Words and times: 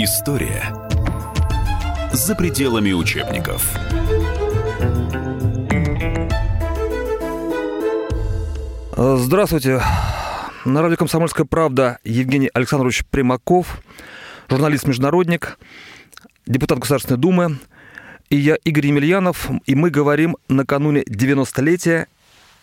История 0.00 0.62
за 2.12 2.36
пределами 2.36 2.92
учебников. 2.92 3.68
Здравствуйте. 8.96 9.82
На 10.64 10.82
радио 10.82 10.96
«Комсомольская 10.96 11.44
правда» 11.44 11.98
Евгений 12.04 12.48
Александрович 12.54 13.04
Примаков, 13.10 13.82
журналист-международник, 14.48 15.58
депутат 16.46 16.78
Государственной 16.78 17.18
Думы. 17.18 17.58
И 18.30 18.36
я 18.36 18.54
Игорь 18.54 18.86
Емельянов, 18.86 19.50
и 19.66 19.74
мы 19.74 19.90
говорим 19.90 20.36
накануне 20.48 21.02
90-летия 21.02 22.06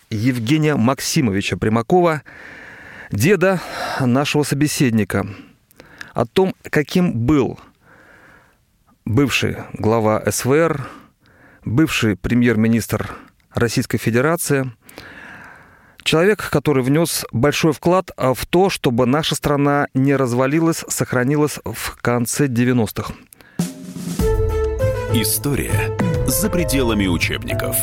Евгения 0.10 0.78
Максимовича 0.78 1.58
Примакова, 1.58 2.22
деда 3.12 3.60
нашего 4.00 4.44
собеседника, 4.44 5.28
о 6.16 6.26
том, 6.26 6.56
каким 6.72 7.14
был 7.14 7.60
бывший 9.04 9.58
глава 9.74 10.24
СВР, 10.32 10.88
бывший 11.66 12.16
премьер-министр 12.16 13.12
Российской 13.54 13.98
Федерации, 13.98 14.72
человек, 16.04 16.50
который 16.50 16.84
внес 16.84 17.26
большой 17.32 17.74
вклад 17.74 18.12
в 18.18 18.46
то, 18.48 18.70
чтобы 18.70 19.06
наша 19.06 19.36
страна 19.36 19.88
не 19.94 20.16
развалилась, 20.16 20.86
сохранилась 20.88 21.60
в 21.66 21.98
конце 22.02 22.48
90-х. 22.48 23.14
История 25.14 25.98
за 26.28 26.50
пределами 26.50 27.08
учебников. 27.08 27.78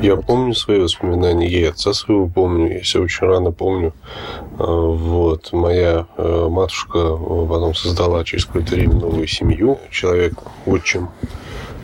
Я 0.00 0.16
помню 0.16 0.54
свои 0.54 0.78
воспоминания, 0.78 1.48
я 1.48 1.60
и 1.60 1.64
отца 1.64 1.92
своего 1.92 2.28
помню, 2.28 2.74
я 2.74 2.80
все 2.80 3.02
очень 3.02 3.26
рано 3.26 3.50
помню. 3.50 3.92
А, 4.58 4.64
вот. 4.64 5.52
Моя 5.52 6.06
э, 6.16 6.48
матушка 6.48 7.16
потом 7.16 7.74
создала 7.74 8.22
через 8.24 8.44
какое-то 8.44 8.74
время 8.74 8.94
новую 8.94 9.26
семью. 9.26 9.78
Человек 9.90 10.34
отчим 10.66 11.08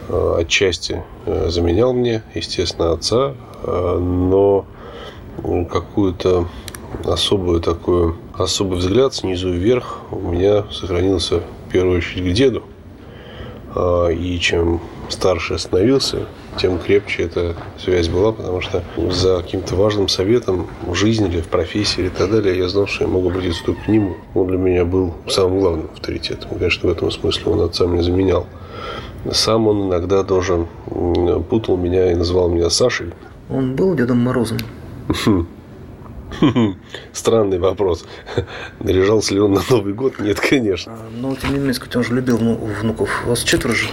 э, 0.08 0.36
отчасти 0.38 1.02
э, 1.26 1.48
заменял 1.48 1.92
мне, 1.92 2.22
естественно, 2.34 2.92
отца, 2.92 3.34
но 3.66 4.66
какую-то 5.70 6.46
особую 7.04 7.60
такую 7.60 8.16
особый 8.34 8.78
взгляд 8.78 9.14
снизу 9.14 9.50
вверх 9.50 10.02
у 10.10 10.18
меня 10.18 10.64
сохранился 10.70 11.40
в 11.66 11.72
первую 11.72 11.98
очередь 11.98 12.32
к 12.32 12.34
деду. 12.34 12.62
А, 13.74 14.08
и 14.08 14.38
чем 14.38 14.80
старше 15.08 15.58
становился, 15.58 16.26
тем 16.58 16.78
крепче 16.78 17.24
эта 17.24 17.56
связь 17.78 18.08
была, 18.08 18.32
потому 18.32 18.60
что 18.60 18.82
за 19.10 19.40
каким-то 19.42 19.76
важным 19.76 20.08
советом 20.08 20.66
в 20.86 20.94
жизни 20.94 21.28
или 21.28 21.40
в 21.40 21.48
профессии 21.48 22.02
или 22.02 22.08
так 22.08 22.30
далее 22.30 22.56
я 22.56 22.68
знал, 22.68 22.86
что 22.86 23.04
я 23.04 23.10
могу 23.10 23.30
обратиться 23.30 23.64
только 23.64 23.82
к 23.82 23.88
нему. 23.88 24.16
Он 24.34 24.46
для 24.46 24.58
меня 24.58 24.84
был 24.84 25.14
самым 25.28 25.60
главным 25.60 25.90
авторитетом. 25.92 26.50
Конечно, 26.58 26.88
в 26.88 26.92
этом 26.92 27.10
смысле 27.10 27.52
он 27.52 27.60
отца 27.60 27.86
мне 27.86 28.02
заменял. 28.02 28.46
Сам 29.30 29.68
он 29.68 29.88
иногда 29.88 30.22
тоже 30.22 30.66
путал 31.48 31.76
меня 31.76 32.12
и 32.12 32.14
называл 32.14 32.48
меня 32.48 32.68
Сашей. 32.70 33.12
Он 33.48 33.74
был 33.74 33.94
Дедом 33.94 34.18
Морозом? 34.18 34.58
Странный 37.12 37.58
вопрос. 37.58 38.04
Наряжался 38.80 39.34
ли 39.34 39.40
он 39.40 39.52
на 39.52 39.62
Новый 39.70 39.94
год? 39.94 40.18
Нет, 40.18 40.40
конечно. 40.40 40.92
А, 40.92 41.10
но, 41.14 41.34
тем 41.36 41.52
не 41.52 41.58
менее, 41.58 41.74
он 41.94 42.04
же 42.04 42.14
любил 42.14 42.36
внуков. 42.36 43.22
У 43.24 43.30
вас 43.30 43.42
четверо 43.42 43.74
же? 43.74 43.88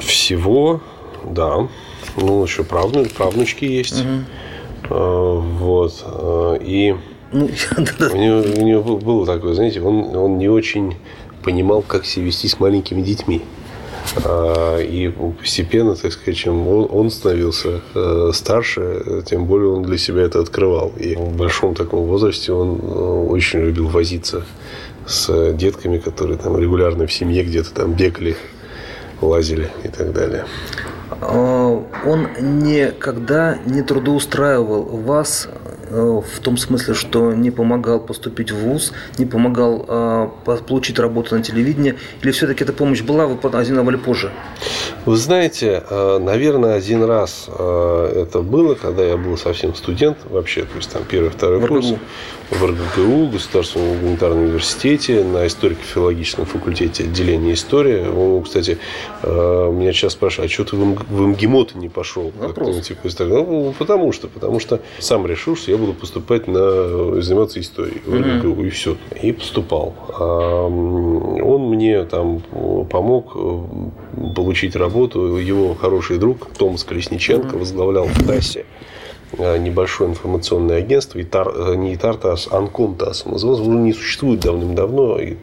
Всего, 0.00 0.82
да. 1.24 1.68
Ну, 2.16 2.44
еще 2.44 2.64
правну, 2.64 3.04
правнучки 3.06 3.64
есть. 3.64 4.00
Угу. 4.00 5.40
вот. 5.40 6.04
А, 6.06 6.54
и 6.54 6.94
ну, 7.32 7.48
у, 8.12 8.16
него, 8.16 8.40
у 8.40 8.64
него 8.64 8.96
было 8.98 9.26
такое, 9.26 9.54
знаете, 9.54 9.80
он, 9.80 10.14
он 10.16 10.38
не 10.38 10.48
очень 10.48 10.96
понимал, 11.42 11.82
как 11.82 12.06
себя 12.06 12.26
вести 12.26 12.48
с 12.48 12.60
маленькими 12.60 13.02
детьми. 13.02 13.42
А, 14.24 14.78
и 14.80 15.08
постепенно, 15.08 15.94
так 15.94 16.12
сказать, 16.12 16.36
чем 16.36 16.66
он 16.68 17.10
становился 17.10 17.80
э, 17.94 18.30
старше, 18.32 19.22
тем 19.26 19.46
более 19.46 19.70
он 19.70 19.82
для 19.82 19.98
себя 19.98 20.22
это 20.22 20.40
открывал. 20.40 20.92
И 20.98 21.14
в 21.14 21.36
большом 21.36 21.74
таком 21.74 22.04
возрасте 22.04 22.52
он 22.52 22.78
э, 22.80 23.26
очень 23.28 23.60
любил 23.60 23.88
возиться 23.88 24.44
с 25.06 25.52
детками, 25.54 25.98
которые 25.98 26.38
там 26.38 26.58
регулярно 26.58 27.06
в 27.06 27.12
семье 27.12 27.44
где-то 27.44 27.72
там 27.74 27.92
бегали, 27.92 28.36
лазили 29.20 29.70
и 29.82 29.88
так 29.88 30.12
далее. 30.12 30.44
А, 31.20 31.82
он 32.06 32.28
никогда 32.64 33.58
не 33.66 33.82
трудоустраивал 33.82 34.82
вас 34.82 35.48
Э, 35.48 35.63
в 35.94 36.40
том 36.40 36.56
смысле, 36.56 36.94
что 36.94 37.32
не 37.32 37.50
помогал 37.50 38.00
поступить 38.00 38.50
в 38.50 38.56
ВУЗ, 38.56 38.92
не 39.18 39.26
помогал 39.26 39.84
э, 39.88 40.28
получить 40.66 40.98
работу 40.98 41.36
на 41.36 41.42
телевидении, 41.42 41.94
или 42.22 42.30
все-таки 42.32 42.64
эта 42.64 42.72
помощь 42.72 43.02
была, 43.02 43.26
вы 43.26 43.38
один 43.58 43.76
давали 43.76 43.96
позже? 43.96 44.32
Вы 45.06 45.16
знаете, 45.16 45.82
э, 45.88 46.18
наверное, 46.18 46.74
один 46.74 47.04
раз 47.04 47.46
э, 47.48 48.24
это 48.26 48.40
было, 48.40 48.74
когда 48.74 49.04
я 49.04 49.16
был 49.16 49.36
совсем 49.36 49.74
студент 49.74 50.18
вообще, 50.30 50.62
то 50.62 50.76
есть 50.76 50.90
там 50.90 51.02
первый, 51.08 51.30
второй 51.30 51.60
в 51.60 51.66
курс 51.66 51.94
в 52.50 52.64
РГГУ, 52.64 53.28
Государственном 53.28 53.98
гуманитарном 54.00 54.44
университете, 54.44 55.24
на 55.24 55.46
историко-филологическом 55.46 56.44
факультете 56.44 57.04
отделения 57.04 57.54
истории. 57.54 58.06
Он, 58.06 58.42
кстати, 58.42 58.78
э, 59.22 59.70
меня 59.72 59.92
сейчас 59.92 60.12
спрашивают, 60.12 60.50
а 60.50 60.54
что 60.54 60.64
ты 60.64 60.76
в 60.76 61.20
МГИМО 61.20 61.66
не 61.74 61.88
пошел? 61.88 62.32
Вопрос. 62.38 62.86
Типа, 62.86 63.00
ну, 63.20 63.74
потому 63.78 64.12
что, 64.12 64.28
потому 64.28 64.60
что 64.60 64.80
сам 64.98 65.26
решил, 65.26 65.56
что 65.56 65.70
я 65.70 65.76
буду 65.84 65.98
поступать 65.98 66.46
на 66.48 67.20
заниматься 67.20 67.60
историей 67.60 68.00
mm-hmm. 68.06 68.66
и 68.66 68.70
все. 68.70 68.96
И 69.22 69.32
поступал. 69.32 69.94
Он 70.10 71.68
мне 71.68 72.04
там 72.04 72.42
помог 72.90 73.36
получить 74.34 74.76
работу. 74.76 75.36
Его 75.36 75.74
хороший 75.74 76.18
друг 76.18 76.48
Томас 76.56 76.84
Колесниченко 76.84 77.48
mm-hmm. 77.48 77.58
возглавлял 77.58 78.06
в 78.06 78.26
ТАССе 78.26 78.64
Э, 79.38 79.58
небольшое 79.58 80.10
информационное 80.10 80.78
агентство, 80.78 81.20
Итар, 81.20 81.48
э, 81.54 81.74
не 81.76 81.94
ИТАРТАС, 81.94 82.48
Анкомтас 82.52 83.24
называлось, 83.26 83.60
уже 83.60 83.78
не 83.78 83.92
существует 83.92 84.40
давным-давно, 84.40 85.18
и 85.18 85.36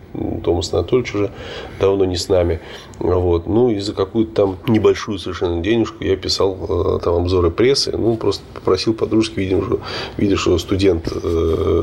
Томас 0.43 0.73
Анатольевич 0.73 1.15
уже 1.15 1.31
давно 1.79 2.05
не 2.05 2.15
с 2.15 2.29
нами. 2.29 2.59
Вот. 3.03 3.47
Ну, 3.47 3.69
и 3.69 3.79
за 3.79 3.93
какую-то 3.93 4.33
там 4.33 4.57
небольшую 4.67 5.17
совершенно 5.17 5.61
денежку 5.61 6.03
я 6.03 6.15
писал 6.15 6.57
э, 6.97 6.99
там 7.03 7.15
обзоры 7.15 7.49
прессы, 7.49 7.91
ну, 7.91 8.15
просто 8.15 8.43
попросил 8.53 8.93
подружки, 8.93 9.39
видим, 9.39 9.65
что, 9.65 9.79
видя, 10.17 10.37
что 10.37 10.57
студент, 10.57 11.07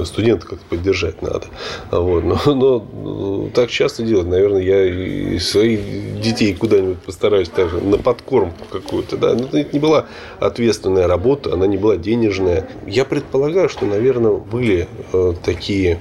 студента 0.05 0.47
как-то 0.47 0.65
поддержать 0.69 1.21
надо. 1.23 1.47
Вот. 1.91 2.25
Но, 2.25 2.39
но 2.55 3.49
так 3.53 3.71
часто 3.71 4.03
делать, 4.05 4.29
наверное, 4.29 4.63
я 4.63 4.85
и 4.85 5.39
своих 5.39 6.21
детей 6.21 6.55
куда-нибудь 6.55 6.99
постараюсь 6.99 7.49
также 7.49 7.81
на 7.81 7.99
подкормку 7.99 8.65
какую-то, 8.71 9.17
да, 9.17 9.35
но 9.35 9.47
это 9.47 9.73
не 9.73 9.79
была 9.79 10.07
ответственная 10.39 11.07
работа, 11.07 11.53
она 11.53 11.67
не 11.67 11.77
была 11.77 11.97
денежная. 11.97 12.69
Я 12.87 13.05
предполагаю, 13.05 13.69
что, 13.69 13.87
наверное, 13.87 14.33
были 14.33 14.89
э, 15.13 15.33
такие 15.45 16.01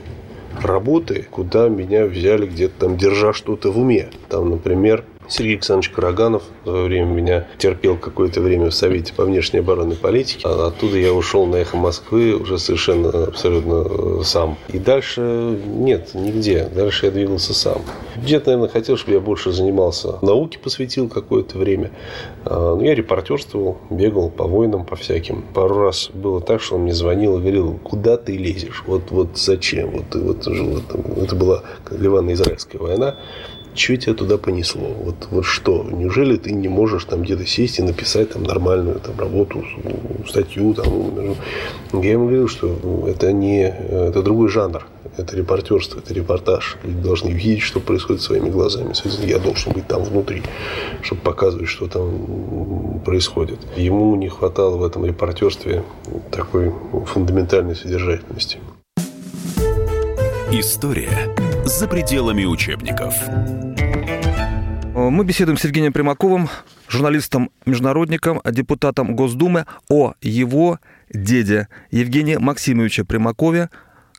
работы, 0.63 1.25
куда 1.29 1.69
меня 1.69 2.05
взяли 2.05 2.45
где-то 2.45 2.79
там, 2.79 2.97
держа 2.97 3.33
что-то 3.33 3.71
в 3.71 3.79
уме. 3.79 4.09
Там, 4.29 4.49
например, 4.49 5.03
Сергей 5.29 5.55
Александрович 5.55 5.89
Караганов 5.89 6.43
в 6.63 6.69
свое 6.69 6.83
время 6.85 7.05
меня 7.05 7.47
терпел 7.57 7.97
какое-то 7.97 8.41
время 8.41 8.69
в 8.69 8.73
Совете 8.73 9.13
по 9.13 9.25
внешней 9.25 9.59
оборонной 9.59 9.95
политике. 9.95 10.41
А 10.45 10.67
оттуда 10.67 10.97
я 10.97 11.13
ушел 11.13 11.45
на 11.45 11.57
«Эхо 11.57 11.77
Москвы» 11.77 12.35
уже 12.35 12.57
совершенно 12.57 13.09
абсолютно 13.25 13.85
э, 13.87 14.23
сам. 14.23 14.57
И 14.69 14.79
дальше 14.79 15.21
нет, 15.65 16.11
нигде. 16.13 16.69
Дальше 16.73 17.07
я 17.07 17.11
двигался 17.11 17.53
сам. 17.53 17.81
Дед, 18.15 18.45
наверное, 18.45 18.69
хотел, 18.69 18.97
чтобы 18.97 19.13
я 19.13 19.19
больше 19.19 19.51
занимался 19.51 20.17
науке, 20.21 20.59
посвятил 20.59 21.09
какое-то 21.09 21.57
время. 21.57 21.91
А, 22.45 22.75
но 22.75 22.83
я 22.83 22.95
репортерствовал, 22.95 23.77
бегал 23.89 24.29
по 24.29 24.45
войнам, 24.45 24.85
по 24.85 24.95
всяким. 24.95 25.43
Пару 25.53 25.79
раз 25.79 26.09
было 26.13 26.41
так, 26.41 26.61
что 26.61 26.75
он 26.75 26.81
мне 26.81 26.93
звонил 26.93 27.37
и 27.37 27.41
говорил, 27.41 27.79
куда 27.83 28.17
ты 28.17 28.37
лезешь? 28.37 28.83
Вот, 28.87 29.11
вот 29.11 29.37
зачем? 29.37 29.91
Вот, 29.91 30.15
вот, 30.15 30.47
вот, 30.47 31.23
это 31.23 31.35
была 31.35 31.63
Ливано-Израильская 31.91 32.79
война 32.79 33.15
что 33.77 33.95
тебя 33.97 34.13
туда 34.13 34.37
понесло? 34.37 34.87
Вот, 34.87 35.27
вот 35.31 35.45
что? 35.45 35.83
Неужели 35.83 36.37
ты 36.37 36.51
не 36.51 36.67
можешь 36.67 37.05
там 37.05 37.21
где-то 37.21 37.45
сесть 37.45 37.79
и 37.79 37.83
написать 37.83 38.31
там 38.31 38.43
нормальную 38.43 38.99
там, 38.99 39.19
работу, 39.19 39.63
статью? 40.27 40.73
Там, 40.73 41.35
я 42.01 42.11
ему 42.11 42.27
говорю, 42.27 42.47
что 42.47 43.05
это 43.07 43.31
не 43.31 43.67
это 43.67 44.21
другой 44.23 44.49
жанр. 44.49 44.85
Это 45.17 45.35
репортерство, 45.35 45.99
это 45.99 46.13
репортаж. 46.13 46.77
Люди 46.83 47.01
должны 47.01 47.29
видеть, 47.29 47.61
что 47.61 47.79
происходит 47.79 48.21
своими 48.21 48.49
глазами. 48.49 48.93
Я 49.25 49.39
должен 49.39 49.73
быть 49.73 49.87
там 49.87 50.03
внутри, 50.03 50.43
чтобы 51.01 51.21
показывать, 51.21 51.69
что 51.69 51.87
там 51.87 53.01
происходит. 53.03 53.59
Ему 53.75 54.15
не 54.15 54.29
хватало 54.29 54.77
в 54.77 54.83
этом 54.83 55.05
репортерстве 55.05 55.83
такой 56.29 56.71
фундаментальной 57.07 57.75
содержательности. 57.75 58.59
История 60.51 61.09
за 61.65 61.89
пределами 61.89 62.45
учебников. 62.45 63.13
Мы 64.95 65.25
беседуем 65.25 65.57
с 65.57 65.65
Евгением 65.65 65.91
Примаковым, 65.91 66.47
журналистом-международником, 66.87 68.41
депутатом 68.49 69.17
Госдумы 69.17 69.65
о 69.89 70.13
его 70.21 70.79
деде 71.09 71.67
Евгении 71.91 72.37
Максимовиче 72.37 73.03
Примакове, 73.03 73.69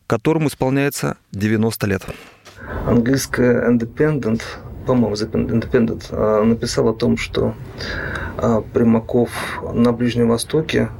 которому 0.07 0.49
исполняется 0.49 1.17
90 1.33 1.87
лет. 1.87 2.03
Английская 2.87 3.67
Independent, 3.67 4.43
по-моему, 4.87 5.15
Independent, 5.15 6.09
а, 6.11 6.45
написал 6.45 6.89
о 6.89 6.93
том, 6.95 7.17
что 7.17 7.55
а, 8.37 8.61
Примаков 8.61 9.31
на 9.73 9.93
Ближнем 9.93 10.29
Востоке 10.29 10.91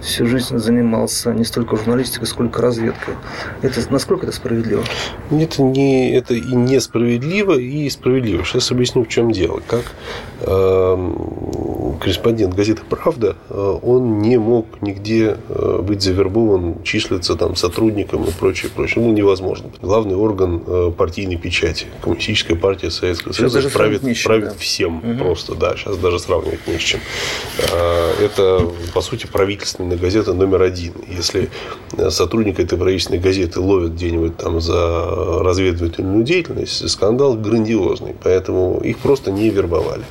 всю 0.00 0.26
жизнь 0.26 0.58
занимался 0.58 1.32
не 1.32 1.44
столько 1.44 1.76
журналистикой, 1.76 2.26
сколько 2.26 2.62
разведкой. 2.62 3.14
Это, 3.62 3.80
насколько 3.90 4.26
это 4.26 4.34
справедливо? 4.34 4.84
Это, 5.30 5.62
не, 5.62 6.12
это 6.12 6.34
и 6.34 6.54
несправедливо, 6.54 7.58
и 7.58 7.88
справедливо. 7.90 8.44
Сейчас 8.44 8.70
объясню, 8.70 9.04
в 9.04 9.08
чем 9.08 9.32
дело. 9.32 9.60
Как 9.66 9.84
э, 10.40 11.14
корреспондент 12.00 12.54
газеты 12.54 12.82
«Правда», 12.88 13.36
э, 13.48 13.78
он 13.82 14.20
не 14.20 14.38
мог 14.38 14.66
нигде 14.82 15.36
э, 15.48 15.80
быть 15.82 16.02
завербован, 16.02 16.82
числиться 16.82 17.36
там 17.36 17.56
сотрудником 17.56 18.24
и 18.24 18.30
прочее, 18.30 18.70
прочее. 18.74 19.04
Ну, 19.04 19.12
невозможно. 19.12 19.70
Главный 19.82 20.14
орган 20.14 20.62
э, 20.66 20.92
партийной 20.96 21.36
печати, 21.36 21.86
Коммунистическая 22.02 22.56
партия 22.56 22.90
Советского 22.90 23.32
Союза, 23.32 23.68
правит, 23.70 24.02
правит 24.24 24.44
да. 24.44 24.54
всем 24.58 24.98
угу. 24.98 25.18
просто, 25.18 25.54
да, 25.54 25.76
сейчас 25.76 25.96
даже 25.98 26.18
сравнивать 26.18 26.66
не 26.66 26.78
с 26.78 26.82
чем. 26.82 27.00
Это, 28.20 28.68
по 28.94 29.00
сути, 29.00 29.26
правительственный 29.26 29.85
правительственная 29.86 29.96
газета 29.96 30.34
номер 30.34 30.62
один. 30.62 30.92
Если 31.08 31.48
э, 31.96 32.10
сотрудника 32.10 32.62
этой 32.62 32.78
правительственной 32.78 33.20
газеты 33.20 33.60
ловят 33.60 33.92
где-нибудь 33.92 34.36
там 34.36 34.60
за 34.60 35.42
разведывательную 35.42 36.24
деятельность, 36.24 36.88
скандал 36.88 37.36
грандиозный. 37.36 38.14
Поэтому 38.22 38.80
их 38.80 38.98
просто 38.98 39.30
не 39.30 39.50
вербовали. 39.50 40.04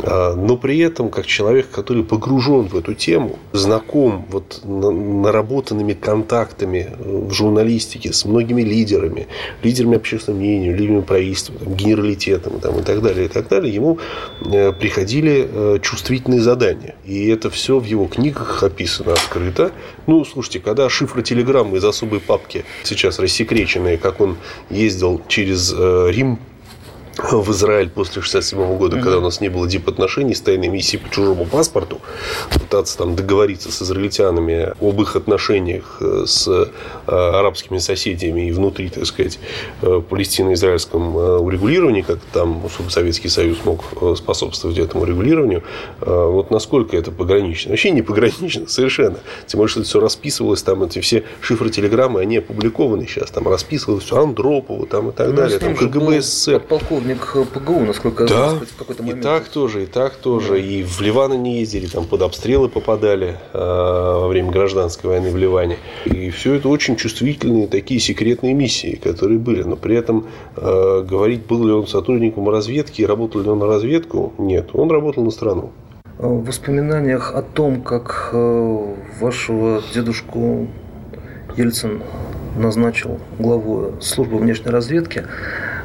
А, 0.00 0.34
но 0.34 0.56
при 0.56 0.78
этом, 0.78 1.10
как 1.10 1.26
человек, 1.26 1.70
который 1.70 2.04
погружен 2.04 2.68
в 2.68 2.76
эту 2.76 2.94
тему, 2.94 3.38
знаком 3.52 4.26
вот 4.30 4.60
наработанными 4.64 5.92
контактами 5.92 6.88
в 6.98 7.32
журналистике 7.32 8.12
с 8.12 8.24
многими 8.24 8.62
лидерами, 8.62 9.26
лидерами 9.62 9.96
общественного 9.96 10.40
мнения, 10.40 10.72
лидерами 10.72 11.00
правительства, 11.00 11.54
там, 11.58 11.74
генералитетом 11.74 12.60
там, 12.60 12.78
и 12.78 12.82
так 12.82 13.02
далее, 13.02 13.26
и 13.26 13.28
так 13.28 13.48
далее, 13.48 13.74
ему 13.74 13.98
э, 14.40 14.72
приходили 14.72 15.48
э, 15.50 15.78
чувствительные 15.82 16.40
задания. 16.40 16.94
И 17.04 17.28
это 17.28 17.50
все 17.50 17.78
в 17.78 17.84
его 17.84 18.06
книгах 18.06 18.62
описано 18.62 19.12
открыто. 19.12 19.72
Ну, 20.06 20.24
слушайте, 20.24 20.60
когда 20.60 20.88
шифры 20.88 21.22
телеграммы 21.22 21.78
из 21.78 21.84
особой 21.84 22.20
папки 22.20 22.64
сейчас 22.82 23.18
рассекреченные, 23.18 23.98
как 23.98 24.20
он 24.20 24.36
ездил 24.70 25.20
через 25.28 25.74
э, 25.76 26.10
Рим 26.10 26.38
в 27.18 27.50
Израиль 27.50 27.90
после 27.90 28.22
67 28.22 28.76
года, 28.76 28.96
mm-hmm. 28.96 29.02
когда 29.02 29.18
у 29.18 29.20
нас 29.20 29.40
не 29.40 29.48
было 29.48 29.66
дипотношений 29.66 30.34
с 30.34 30.40
тайной 30.40 30.68
миссией 30.68 31.02
по 31.02 31.12
чужому 31.12 31.44
паспорту, 31.44 32.00
пытаться 32.52 32.96
там 32.98 33.16
договориться 33.16 33.72
с 33.72 33.82
израильтянами 33.82 34.72
об 34.80 35.00
их 35.00 35.16
отношениях 35.16 35.98
э, 36.00 36.24
с 36.26 36.46
э, 36.48 36.66
арабскими 37.06 37.78
соседями 37.78 38.48
и 38.48 38.52
внутри, 38.52 38.88
так 38.88 39.06
сказать, 39.06 39.38
э, 39.82 40.00
палестино-израильском 40.08 41.16
урегулировании, 41.16 42.02
как 42.02 42.18
там 42.32 42.62
Советский 42.88 43.28
Союз 43.28 43.58
мог 43.64 43.84
способствовать 44.16 44.78
этому 44.78 45.04
регулированию, 45.04 45.62
вот 46.00 46.50
насколько 46.50 46.96
это 46.96 47.10
погранично? 47.10 47.70
Вообще 47.70 47.90
не 47.90 48.02
погранично 48.02 48.66
совершенно. 48.68 49.18
Тем 49.46 49.58
более, 49.58 49.70
что 49.70 49.80
это 49.80 49.88
все 49.88 50.00
расписывалось, 50.00 50.62
там 50.62 50.82
эти 50.84 51.00
все 51.00 51.24
шифры 51.40 51.70
телеграммы, 51.70 52.20
они 52.20 52.38
опубликованы 52.38 53.06
сейчас, 53.06 53.30
там 53.30 53.48
расписывалось 53.48 54.04
все 54.04 54.22
Андропову 54.22 54.86
там 54.86 55.10
и 55.10 55.12
так 55.12 55.28
ну, 55.28 55.34
далее, 55.34 55.58
там 55.58 55.74
КГБ 55.74 56.22
СССР. 56.22 56.60
Сотрудник 57.08 57.52
ПГУ, 57.52 57.80
насколько 57.80 58.26
да, 58.26 58.34
я 58.34 58.50
знаю, 58.50 58.66
в 58.66 58.76
какой-то 58.76 59.02
момент. 59.02 59.20
И 59.20 59.22
так 59.22 59.48
тоже, 59.48 59.82
и 59.84 59.86
так 59.86 60.16
тоже. 60.16 60.50
Да. 60.50 60.58
И 60.58 60.82
в 60.82 61.00
Ливан 61.00 61.32
они 61.32 61.60
ездили, 61.60 61.86
там 61.86 62.04
под 62.04 62.22
обстрелы 62.22 62.68
попадали 62.68 63.36
э, 63.52 63.58
во 63.58 64.28
время 64.28 64.50
гражданской 64.50 65.10
войны 65.10 65.30
в 65.30 65.36
Ливане. 65.36 65.78
И 66.04 66.30
все 66.30 66.54
это 66.54 66.68
очень 66.68 66.96
чувствительные 66.96 67.66
такие 67.66 68.00
секретные 68.00 68.54
миссии, 68.54 69.00
которые 69.02 69.38
были. 69.38 69.62
Но 69.62 69.76
при 69.76 69.96
этом 69.96 70.26
э, 70.56 71.04
говорить, 71.08 71.46
был 71.46 71.64
ли 71.64 71.72
он 71.72 71.86
сотрудником 71.86 72.48
разведки 72.48 73.02
работал 73.02 73.42
ли 73.42 73.48
он 73.48 73.58
на 73.58 73.66
разведку, 73.66 74.32
нет. 74.38 74.70
Он 74.72 74.90
работал 74.90 75.24
на 75.24 75.30
страну. 75.30 75.70
В 76.18 76.44
воспоминаниях 76.44 77.32
о 77.34 77.42
том, 77.42 77.80
как 77.82 78.30
э, 78.32 78.94
вашего 79.20 79.82
дедушку 79.94 80.66
Ельцин 81.56 82.02
назначил 82.58 83.18
главу 83.38 83.94
службы 84.00 84.38
внешней 84.38 84.70
разведки, 84.70 85.24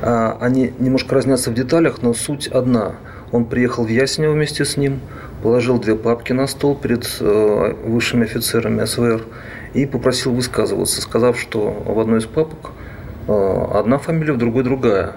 а, 0.01 0.37
они 0.41 0.73
немножко 0.79 1.15
разнятся 1.15 1.51
в 1.51 1.53
деталях, 1.53 2.01
но 2.01 2.13
суть 2.13 2.47
одна. 2.47 2.93
Он 3.31 3.45
приехал 3.45 3.83
в 3.83 3.87
Ясенево 3.87 4.33
вместе 4.33 4.63
с 4.65 4.77
ним, 4.77 4.99
положил 5.41 5.79
две 5.79 5.95
папки 5.95 6.33
на 6.33 6.47
стол 6.47 6.75
перед 6.75 7.17
э, 7.19 7.73
высшими 7.83 8.23
офицерами 8.23 8.85
СВР 8.85 9.23
и 9.73 9.85
попросил 9.85 10.33
высказываться, 10.33 11.01
сказав, 11.01 11.39
что 11.39 11.71
в 11.85 11.99
одной 11.99 12.19
из 12.19 12.25
папок 12.25 12.71
э, 13.27 13.65
одна 13.73 13.97
фамилия, 13.97 14.33
в 14.33 14.37
другой 14.37 14.63
другая. 14.63 15.15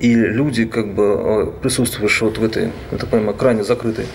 И 0.00 0.14
люди, 0.14 0.64
как 0.64 0.94
бы 0.94 1.04
э, 1.04 1.46
присутствующие 1.62 2.28
вот 2.28 2.38
в 2.38 2.44
этой, 2.44 2.72
это 2.90 3.06
понимаю, 3.06 3.34
крайне 3.34 3.62
закрытой, 3.62 4.06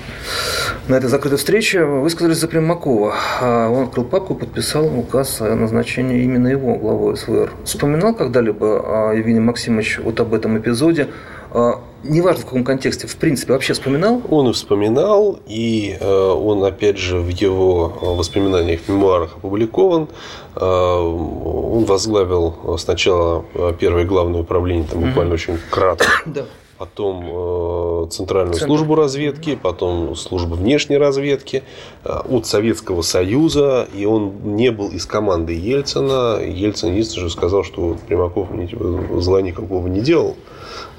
на 0.87 0.95
этой 0.95 1.09
закрытой 1.09 1.35
встрече, 1.35 1.83
высказались 1.83 2.37
за 2.37 2.47
Примакова. 2.47 3.13
А 3.41 3.69
он 3.69 3.85
открыл 3.85 4.05
папку, 4.05 4.35
подписал 4.35 4.85
указ 4.97 5.41
о 5.41 5.53
назначении 5.55 6.23
именно 6.23 6.47
его 6.47 6.75
главой 6.75 7.17
СВР. 7.17 7.51
Вспоминал 7.65 8.13
когда-либо 8.13 9.13
Евгений 9.15 9.41
Максимович 9.41 9.99
вот 10.03 10.19
об 10.19 10.33
этом 10.33 10.57
эпизоде? 10.57 11.07
А, 11.51 11.81
неважно 12.03 12.43
в 12.43 12.45
каком 12.45 12.63
контексте, 12.63 13.07
в 13.07 13.15
принципе, 13.17 13.53
вообще 13.53 13.73
вспоминал? 13.73 14.21
Он 14.29 14.49
и 14.49 14.53
вспоминал, 14.53 15.39
и 15.45 15.97
э, 15.99 16.05
он, 16.05 16.63
опять 16.63 16.97
же, 16.97 17.19
в 17.19 17.29
его 17.29 17.87
воспоминаниях, 18.01 18.81
в 18.81 18.89
мемуарах 18.89 19.37
опубликован. 19.37 20.07
Э, 20.55 20.65
он 20.65 21.85
возглавил 21.85 22.77
сначала 22.77 23.45
первое 23.79 24.05
главное 24.05 24.41
управление, 24.41 24.85
там 24.89 25.01
буквально 25.01 25.33
очень 25.33 25.57
кратко. 25.69 26.07
Да 26.25 26.45
потом 26.77 28.06
э, 28.06 28.07
Центральную 28.09 28.53
Центр. 28.53 28.68
службу 28.68 28.95
разведки, 28.95 29.57
потом 29.62 30.15
службу 30.15 30.56
внешней 30.56 30.97
разведки 30.97 31.63
э, 32.03 32.09
от 32.29 32.45
Советского 32.45 33.01
Союза, 33.01 33.88
и 33.94 34.06
он 34.06 34.56
не 34.56 34.71
был 34.71 34.89
из 34.89 35.06
команды 35.06 35.53
Ельцина. 35.53 36.39
Ельцин 36.44 36.91
единственное, 36.91 37.29
что 37.29 37.38
сказал, 37.38 37.63
что 37.63 37.97
Примаков 38.07 38.51
мне 38.51 38.68
типа, 38.68 39.19
зла 39.19 39.41
никакого 39.41 39.88
не 39.88 40.01
делал. 40.01 40.35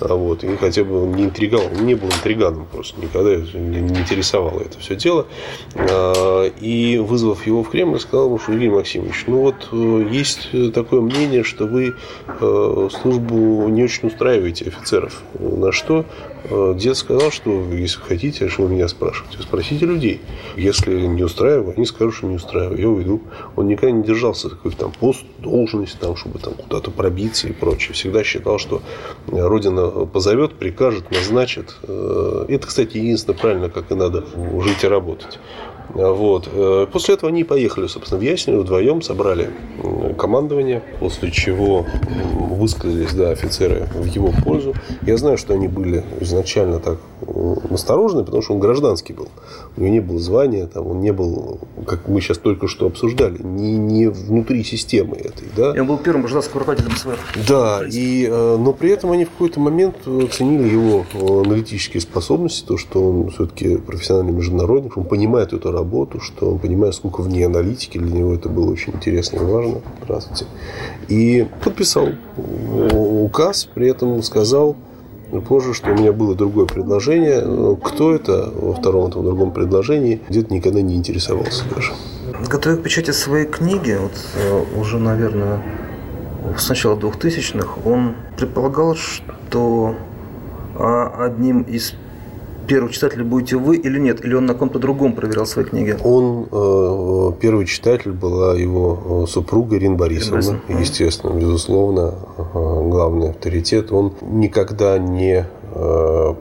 А 0.01 0.15
вот, 0.15 0.45
и 0.45 0.57
хотя 0.57 0.85
бы 0.85 1.05
он 1.05 1.13
не 1.13 1.25
интригал, 1.25 1.63
он 1.67 1.87
не 1.87 1.95
был 1.95 2.09
интриганом 2.09 2.67
просто, 2.71 3.01
никогда 3.01 3.37
не 3.37 4.01
интересовало 4.01 4.61
это 4.61 4.79
все 4.79 4.95
дело. 4.95 5.27
А, 5.75 6.47
и 6.47 6.99
вызвав 6.99 7.47
его 7.47 7.63
в 7.65 7.71
Кремль, 7.71 7.99
сказал 7.99 8.27
ему, 8.27 8.39
что 8.39 8.53
Евгений 8.53 8.75
Максимович, 8.75 9.25
ну 9.27 9.41
вот 9.41 9.69
э, 9.73 10.09
есть 10.11 10.51
такое 10.73 11.01
мнение, 11.01 11.43
что 11.43 11.67
вы 11.67 11.95
э, 12.27 12.89
службу 12.93 13.69
не 13.69 13.85
очень 13.85 14.09
устраиваете 14.09 14.67
офицеров. 14.67 15.23
На 15.39 15.73
что 15.73 16.05
э, 16.38 16.38
дед 16.77 16.97
сказал, 16.97 17.31
что 17.31 17.73
если 17.73 18.01
хотите, 18.01 18.49
что 18.49 18.63
вы 18.63 18.71
меня 18.71 18.89
спрашиваете, 18.89 19.43
спросите 19.43 19.87
людей. 19.87 20.21
Если 20.57 20.95
не 21.07 21.23
устраиваю, 21.23 21.75
они 21.77 21.87
скажут, 21.87 22.15
что 22.15 22.27
не 22.27 22.37
устраиваю, 22.37 22.79
я 22.79 22.89
уйду. 22.89 23.23
Он 23.57 23.67
никогда 23.67 23.91
не 23.91 24.03
держался 24.03 24.49
такой 24.51 24.73
там 24.73 24.93
пост, 24.93 25.25
должность, 25.39 25.99
там, 25.99 26.17
чтобы 26.17 26.39
там 26.39 26.55
куда-то 26.55 26.91
пробиться 26.91 27.49
и 27.49 27.53
прочее. 27.53 27.95
Всегда 27.95 28.25
считал, 28.25 28.59
что 28.59 28.83
Родина 29.27 30.07
позовет, 30.07 30.55
прикажет, 30.55 31.11
назначит. 31.11 31.77
Э, 31.83 32.47
это, 32.49 32.67
кстати, 32.67 32.97
единственное 32.97 33.39
правильно, 33.39 33.69
как 33.69 33.91
и 33.91 33.95
надо 33.95 34.25
жить 34.63 34.85
и 34.85 34.87
работать. 34.87 35.39
Вот. 35.89 36.49
Э, 36.53 36.87
после 36.91 37.15
этого 37.15 37.31
они 37.31 37.45
поехали, 37.45 37.87
собственно, 37.87 38.21
в 38.21 38.23
Ясенево 38.23 38.61
вдвоем, 38.61 39.03
собрали 39.03 39.51
командование, 40.19 40.83
после 41.01 41.31
чего 41.31 41.87
высказались 42.35 43.13
да, 43.13 43.31
офицеры 43.31 43.89
в 43.95 44.07
его 44.07 44.33
пользу. 44.45 44.75
Я 45.03 45.17
знаю, 45.17 45.39
что 45.39 45.55
они 45.55 45.69
были 45.69 46.05
изначально 46.21 46.81
так 46.81 46.99
насторожены, 47.71 48.25
потому 48.25 48.43
что 48.43 48.55
он 48.55 48.61
гражданский 48.61 49.13
был. 49.13 49.29
У 49.77 49.81
него 49.81 49.93
не 49.93 50.01
было 50.01 50.19
звания, 50.19 50.67
там, 50.67 50.87
он 50.87 51.01
не 51.01 51.13
был, 51.13 51.61
как 51.87 52.09
мы 52.09 52.21
сейчас 52.21 52.39
только 52.39 52.69
что 52.69 52.87
обсуждали, 52.87 53.41
не, 53.43 53.77
не 53.77 54.07
внутри 54.09 54.65
системы 54.65 55.17
этой. 55.17 55.49
Да? 55.57 55.73
И 55.75 55.79
он 55.79 55.87
был 55.87 55.99
первым 55.99 56.23
гражданским 56.23 56.59
руководителем 56.59 56.97
СВР. 56.97 57.19
Да, 57.49 57.83
и, 57.91 58.27
э, 58.31 58.57
но 58.59 58.73
при 58.73 58.91
этом 58.91 59.13
они 59.13 59.25
в 59.25 59.31
какой-то 59.31 59.61
момент 59.61 59.97
оценили 60.07 60.69
его 60.69 61.05
аналитические 61.15 62.01
способности, 62.01 62.67
то, 62.67 62.77
что 62.77 63.03
он 63.03 63.31
все-таки 63.31 63.77
профессиональный 63.77 64.33
международник, 64.33 64.97
он 64.97 65.05
понимает 65.05 65.53
эту 65.53 65.71
работу, 65.79 66.21
что 66.21 66.51
он 66.51 66.59
понимает, 66.59 66.95
сколько 66.95 67.23
в 67.23 67.29
ней 67.29 67.45
аналитики, 67.45 67.99
для 67.99 68.19
него 68.19 68.35
это 68.35 68.49
было 68.49 68.71
очень 68.71 68.95
интересно 68.95 69.37
и 69.39 69.45
важно. 69.45 69.81
Здравствуйте. 70.05 70.47
И 71.09 71.47
подписал 71.63 72.09
указ, 72.37 73.65
при 73.65 73.89
этом 73.89 74.23
сказал 74.23 74.77
позже, 75.47 75.75
что 75.75 75.91
у 75.91 75.95
меня 75.95 76.13
было 76.13 76.35
другое 76.35 76.67
предложение. 76.67 77.77
Кто 77.83 78.15
это 78.15 78.53
во 78.55 78.75
втором 78.75 79.09
этом 79.09 79.25
другом 79.25 79.53
предложении, 79.53 80.21
где-то 80.29 80.53
никогда 80.53 80.81
не 80.81 80.95
интересовался 80.95 81.65
даже. 81.75 81.93
Готовя 82.49 82.77
к 82.77 82.83
печати 82.83 83.11
своей 83.11 83.47
книги, 83.47 83.97
вот 84.01 84.13
э, 84.37 84.65
уже, 84.81 84.99
наверное, 84.99 85.63
с 86.57 86.69
начала 86.69 86.97
2000-х, 86.97 87.81
он 87.85 88.15
предполагал, 88.37 88.95
что 88.95 89.95
а, 90.75 91.25
одним 91.25 91.63
из 91.63 91.95
первый 92.69 92.93
читатель 92.93 93.25
будете 93.25 93.57
вы 93.57 93.77
или 93.77 93.99
нет? 93.99 94.25
Или 94.25 94.35
он 94.35 94.47
на 94.47 94.55
ком-то 94.55 94.79
другом 94.79 95.15
проверял 95.15 95.47
свои 95.47 95.65
книги? 95.65 95.97
Он, 96.05 96.47
э, 96.51 97.33
первый 97.41 97.67
читатель 97.67 98.13
была 98.13 98.55
его 98.55 99.25
э, 99.25 99.31
супруга 99.31 99.77
Ирина 99.77 99.97
Борисовна, 99.97 100.37
Борисовна. 100.37 100.81
естественно, 100.81 101.31
безусловно, 101.33 102.15
главный 102.55 103.31
авторитет. 103.31 103.91
Он 103.91 104.13
никогда 104.21 104.99
не 104.99 105.47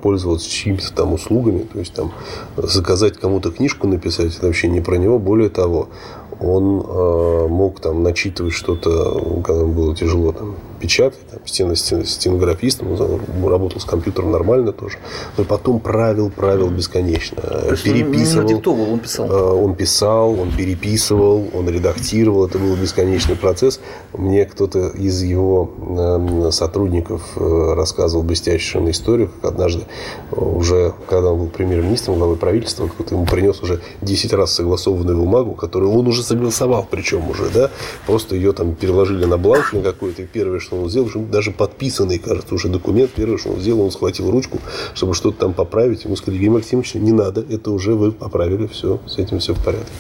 пользоваться 0.01 0.49
чьими-то 0.49 0.91
там 0.93 1.13
услугами, 1.13 1.59
то 1.59 1.77
есть 1.77 1.93
там 1.93 2.11
заказать 2.55 3.17
кому-то 3.17 3.51
книжку 3.51 3.85
написать, 3.85 4.35
это 4.35 4.47
вообще 4.47 4.67
не 4.67 4.81
про 4.81 4.95
него. 4.95 5.19
Более 5.19 5.49
того, 5.49 5.89
он 6.39 6.85
э, 6.87 7.47
мог 7.47 7.79
там 7.79 8.03
начитывать 8.03 8.53
что-то, 8.53 9.41
когда 9.43 9.61
ему 9.61 9.73
было 9.73 9.95
тяжело 9.95 10.31
там, 10.31 10.55
печатать, 10.79 11.19
там, 11.29 11.39
стен, 11.45 11.75
стен, 11.75 12.05
стенографистом, 12.05 12.91
он 12.91 13.49
работал 13.49 13.79
с 13.79 13.85
компьютером 13.85 14.31
нормально 14.31 14.71
тоже, 14.71 14.97
но 15.37 15.43
потом 15.43 15.79
правил, 15.79 16.29
правил 16.29 16.69
бесконечно, 16.69 17.41
переписывал. 17.83 18.41
Он, 18.41 18.47
диктовал, 18.47 18.93
он 18.93 18.99
писал. 18.99 19.27
Э, 19.27 19.53
он 19.53 19.75
писал, 19.75 20.39
он 20.39 20.51
переписывал, 20.51 21.47
он 21.53 21.69
редактировал, 21.69 22.45
это 22.45 22.59
был 22.59 22.75
бесконечный 22.75 23.35
процесс. 23.35 23.79
Мне 24.13 24.45
кто-то 24.45 24.89
из 24.89 25.21
его 25.23 25.71
э, 25.77 26.51
сотрудников 26.51 27.21
э, 27.35 27.73
рассказывал 27.73 28.23
блестящую 28.23 28.89
историю, 28.91 29.29
как 29.41 29.53
однажды 29.53 29.85
уже, 30.31 30.93
когда 31.09 31.31
он 31.31 31.39
был 31.39 31.47
премьер-министром, 31.47 32.17
главой 32.17 32.37
правительства, 32.37 32.87
кто-то 32.87 33.15
ему 33.15 33.25
принес 33.25 33.61
уже 33.61 33.81
10 34.01 34.33
раз 34.33 34.53
согласованную 34.53 35.17
бумагу, 35.17 35.53
которую 35.53 35.91
он 35.91 36.07
уже 36.07 36.23
согласовал, 36.27 36.87
причем 36.89 37.29
уже, 37.29 37.49
да, 37.49 37.71
просто 38.05 38.35
ее 38.35 38.53
там 38.53 38.75
переложили 38.75 39.25
на 39.25 39.37
бланк 39.37 39.73
на 39.73 39.81
какой-то, 39.81 40.23
и 40.23 40.25
первое, 40.25 40.59
что 40.59 40.75
он 40.75 40.89
сделал, 40.89 41.09
даже 41.25 41.51
подписанный, 41.51 42.19
кажется, 42.19 42.53
уже 42.53 42.69
документ, 42.69 43.11
первое, 43.11 43.37
что 43.37 43.49
он 43.49 43.59
сделал, 43.59 43.81
он 43.81 43.91
схватил 43.91 44.29
ручку, 44.29 44.59
чтобы 44.93 45.13
что-то 45.13 45.39
там 45.39 45.53
поправить, 45.53 46.05
ему 46.05 46.15
сказали, 46.15 46.35
Евгений 46.35 46.55
Максимович, 46.55 46.95
не 46.95 47.11
надо, 47.11 47.41
это 47.49 47.71
уже 47.71 47.95
вы 47.95 48.11
поправили, 48.11 48.67
все, 48.67 48.99
с 49.07 49.17
этим 49.17 49.39
все 49.39 49.53
в 49.53 49.63
порядке. 49.63 49.91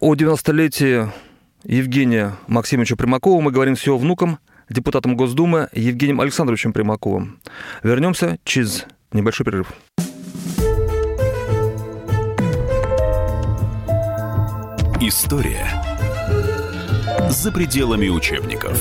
О 0.00 0.14
90-летии 0.14 1.10
Евгения 1.64 2.36
Максимовича 2.46 2.96
Примакова 2.96 3.40
мы 3.40 3.50
говорим 3.50 3.76
с 3.76 3.82
его 3.82 3.98
внуком, 3.98 4.38
депутатом 4.70 5.16
Госдумы 5.16 5.68
Евгением 5.72 6.20
Александровичем 6.20 6.72
Примаковым. 6.72 7.40
Вернемся 7.82 8.38
через 8.44 8.86
небольшой 9.12 9.44
перерыв. 9.44 9.72
История 15.00 15.64
за 17.30 17.52
пределами 17.52 18.08
учебников. 18.08 18.80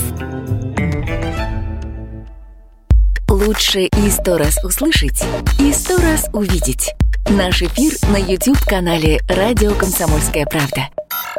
Лучше 3.29 3.81
и 3.81 4.09
сто 4.09 4.39
раз 4.39 4.57
услышать, 4.63 5.23
и 5.59 5.71
сто 5.71 5.97
раз 5.97 6.27
увидеть. 6.33 6.95
Наш 7.29 7.61
эфир 7.61 7.93
на 8.09 8.17
YouTube-канале 8.17 9.21
«Радио 9.29 9.75
Комсомольская 9.75 10.47
правда». 10.47 10.89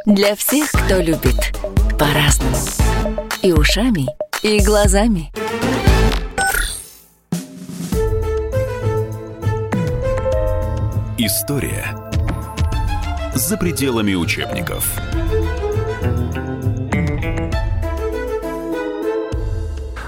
Для 0.06 0.36
всех, 0.36 0.70
кто 0.70 1.00
любит 1.00 1.56
по-разному. 1.98 2.56
И 3.42 3.52
ушами, 3.52 4.06
и 4.44 4.60
глазами. 4.60 5.32
История 11.18 12.07
за 13.38 13.56
пределами 13.56 14.14
учебников. 14.14 14.90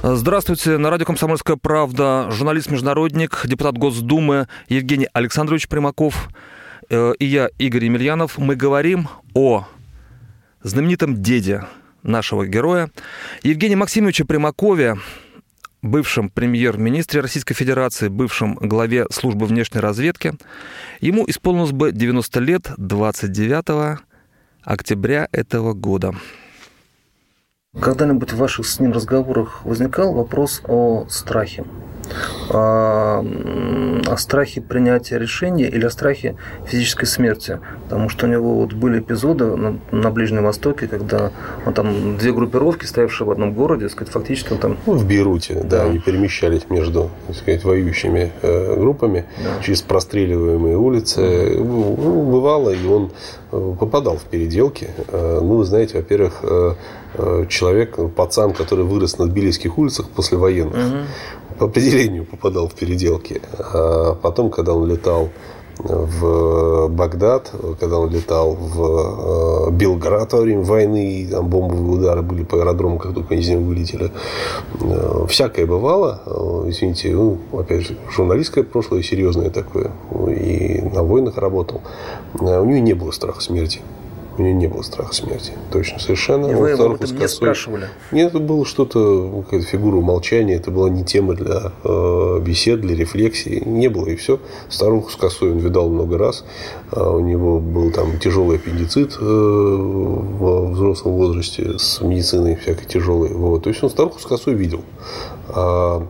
Здравствуйте. 0.02 0.78
На 0.78 0.90
радио 0.90 1.06
«Комсомольская 1.06 1.56
правда» 1.56 2.28
журналист-международник, 2.30 3.42
депутат 3.46 3.78
Госдумы 3.78 4.48
Евгений 4.68 5.08
Александрович 5.12 5.68
Примаков 5.68 6.28
э, 6.88 7.12
и 7.18 7.26
я, 7.26 7.50
Игорь 7.58 7.84
Емельянов. 7.84 8.36
Мы 8.38 8.56
говорим 8.56 9.08
о 9.34 9.66
знаменитом 10.62 11.22
деде 11.22 11.64
нашего 12.02 12.46
героя 12.46 12.90
Евгении 13.42 13.76
Максимовиче 13.76 14.24
Примакове, 14.24 14.96
бывшем 15.82 16.30
премьер-министре 16.30 17.20
Российской 17.20 17.54
Федерации, 17.54 18.08
бывшем 18.08 18.54
главе 18.54 19.06
службы 19.10 19.46
внешней 19.46 19.80
разведки. 19.80 20.34
Ему 21.00 21.24
исполнилось 21.28 21.72
бы 21.72 21.92
90 21.92 22.40
лет 22.40 22.70
29 22.76 24.00
октября 24.62 25.28
этого 25.32 25.72
года. 25.72 26.14
Когда-нибудь 27.78 28.32
в 28.32 28.36
ваших 28.36 28.66
с 28.66 28.80
ним 28.80 28.92
разговорах 28.92 29.64
возникал 29.64 30.12
вопрос 30.12 30.60
о 30.66 31.06
страхе? 31.08 31.64
О, 32.50 33.24
о 34.06 34.16
страхе 34.16 34.60
принятия 34.60 35.18
решения 35.18 35.68
или 35.68 35.84
о 35.84 35.90
страхе 35.90 36.36
физической 36.66 37.06
смерти. 37.06 37.58
Потому 37.84 38.08
что 38.08 38.26
у 38.26 38.28
него 38.28 38.54
вот 38.54 38.72
были 38.72 39.00
эпизоды 39.00 39.56
на, 39.56 39.78
на 39.90 40.10
Ближнем 40.10 40.44
Востоке, 40.44 40.86
когда 40.86 41.30
он 41.66 41.74
там 41.74 42.16
две 42.16 42.32
группировки, 42.32 42.84
стоявшие 42.84 43.26
в 43.26 43.30
одном 43.30 43.54
городе, 43.54 43.88
сказать, 43.88 44.12
фактически 44.12 44.54
там... 44.54 44.76
Ну, 44.86 44.94
в 44.94 45.06
Бейруте, 45.06 45.54
да, 45.54 45.80
да, 45.80 45.84
они 45.84 45.98
перемещались 45.98 46.68
между, 46.68 47.10
так 47.26 47.36
сказать, 47.36 47.64
воюющими 47.64 48.32
э, 48.42 48.76
группами 48.76 49.24
да. 49.42 49.62
через 49.62 49.82
простреливаемые 49.82 50.76
улицы. 50.76 51.56
Ну, 51.58 52.30
бывало, 52.30 52.70
и 52.70 52.86
он 52.86 53.10
э, 53.52 53.74
попадал 53.78 54.16
в 54.16 54.24
переделки. 54.24 54.90
Э, 55.08 55.38
ну, 55.40 55.56
вы 55.56 55.64
знаете, 55.64 55.98
во-первых, 55.98 56.40
э, 56.42 56.74
человек, 57.48 57.98
пацан, 58.14 58.52
который 58.52 58.84
вырос 58.84 59.18
на 59.18 59.26
тбилисских 59.26 59.78
улицах 59.78 60.08
после 60.10 60.38
военных, 60.38 60.74
угу 60.74 61.06
по 61.60 61.66
определению 61.66 62.24
попадал 62.24 62.68
в 62.68 62.74
переделки. 62.74 63.42
А 63.58 64.14
потом, 64.14 64.50
когда 64.50 64.72
он 64.72 64.88
летал 64.88 65.28
в 65.76 66.88
Багдад, 66.88 67.52
когда 67.78 67.98
он 67.98 68.10
летал 68.10 68.54
в 68.54 69.68
э, 69.68 69.70
Белград 69.70 70.32
во 70.32 70.40
время 70.40 70.62
войны, 70.62 71.20
и 71.20 71.26
там 71.26 71.48
бомбовые 71.48 71.98
удары 71.98 72.22
были 72.22 72.44
по 72.44 72.58
аэродрому, 72.58 72.98
как 72.98 73.14
только 73.14 73.34
они 73.34 73.42
из 73.42 73.48
него 73.48 73.62
вылетели. 73.62 74.10
Э, 74.80 75.26
всякое 75.28 75.66
бывало. 75.66 76.22
Э, 76.26 76.64
извините, 76.68 77.14
ну, 77.14 77.38
опять 77.52 77.86
же, 77.86 77.96
журналистское 78.10 78.64
прошлое 78.64 79.02
серьезное 79.02 79.50
такое. 79.50 79.90
И 80.28 80.82
на 80.82 81.02
войнах 81.02 81.36
работал. 81.38 81.80
У 82.38 82.44
него 82.44 82.78
не 82.78 82.94
было 82.94 83.10
страха 83.10 83.40
смерти. 83.40 83.80
У 84.40 84.42
нее 84.42 84.54
не 84.54 84.68
было 84.68 84.80
страха 84.80 85.12
смерти. 85.12 85.52
Точно, 85.70 85.98
совершенно. 85.98 86.46
И 86.46 86.54
вы 86.54 86.72
об 86.72 86.94
этом 86.94 87.18
не 87.18 87.28
спрашивали? 87.28 87.88
Нет, 88.10 88.30
это 88.30 88.38
было 88.38 88.64
что-то, 88.64 89.42
какая-то 89.44 89.66
фигура 89.66 89.96
умолчания. 89.96 90.56
Это 90.56 90.70
была 90.70 90.88
не 90.88 91.04
тема 91.04 91.34
для 91.34 91.72
э, 91.84 92.40
бесед, 92.40 92.80
для 92.80 92.96
рефлексии. 92.96 93.62
Не 93.66 93.88
было, 93.88 94.06
и 94.06 94.16
все. 94.16 94.40
Старуху 94.70 95.10
с 95.10 95.16
косой 95.16 95.52
он 95.52 95.58
видал 95.58 95.90
много 95.90 96.16
раз. 96.16 96.46
А 96.90 97.10
у 97.10 97.20
него 97.20 97.60
был 97.60 97.92
там 97.92 98.18
тяжелый 98.18 98.56
аппендицит 98.56 99.18
э, 99.20 99.22
в 99.22 100.70
взрослом 100.72 101.12
возрасте 101.16 101.78
с 101.78 102.00
медициной 102.00 102.56
всякой 102.56 102.86
тяжелой. 102.86 103.34
Вот. 103.34 103.64
То 103.64 103.68
есть, 103.68 103.82
он 103.82 103.90
старуху 103.90 104.20
с 104.20 104.24
косой 104.24 104.54
видел. 104.54 104.80
А 105.48 106.02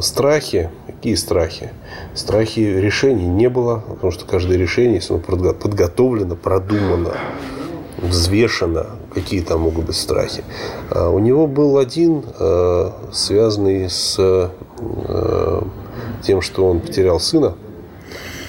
страхи, 0.00 0.68
какие 1.02 1.16
страхи? 1.16 1.70
Страхи 2.14 2.60
решений 2.60 3.26
не 3.26 3.48
было, 3.48 3.82
потому 3.88 4.12
что 4.12 4.24
каждое 4.24 4.56
решение, 4.56 4.94
если 4.94 5.14
оно 5.14 5.52
подготовлено, 5.52 6.36
продумано, 6.36 7.14
взвешено, 7.98 8.86
какие 9.12 9.40
там 9.40 9.62
могут 9.62 9.86
быть 9.86 9.96
страхи. 9.96 10.44
А 10.90 11.08
у 11.08 11.18
него 11.18 11.48
был 11.48 11.78
один, 11.78 12.22
э, 12.38 12.90
связанный 13.10 13.90
с 13.90 14.14
э, 14.16 15.62
тем, 16.22 16.40
что 16.40 16.68
он 16.68 16.78
потерял 16.78 17.18
сына, 17.18 17.56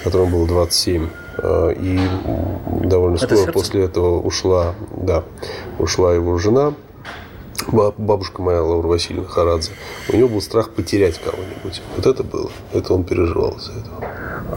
которому 0.04 0.36
было 0.36 0.46
27. 0.46 1.08
Э, 1.38 1.74
и 1.76 1.98
довольно 2.84 3.16
Это 3.16 3.26
скоро 3.26 3.38
сердце? 3.38 3.52
после 3.52 3.84
этого 3.86 4.20
ушла, 4.20 4.76
да, 4.96 5.24
ушла 5.80 6.14
его 6.14 6.38
жена, 6.38 6.72
бабушка 7.96 8.42
моя 8.42 8.62
Лаура 8.62 8.86
Васильевна 8.88 9.28
Харадзе. 9.28 9.72
У 10.12 10.16
него 10.16 10.28
был 10.28 10.40
страх 10.40 10.70
потерять 10.70 11.18
кого-нибудь. 11.18 11.82
Вот 11.96 12.06
это 12.06 12.22
было. 12.22 12.50
Это 12.72 12.94
он 12.94 13.04
переживал 13.04 13.52
из-за 13.52 13.72
этого. 13.72 14.04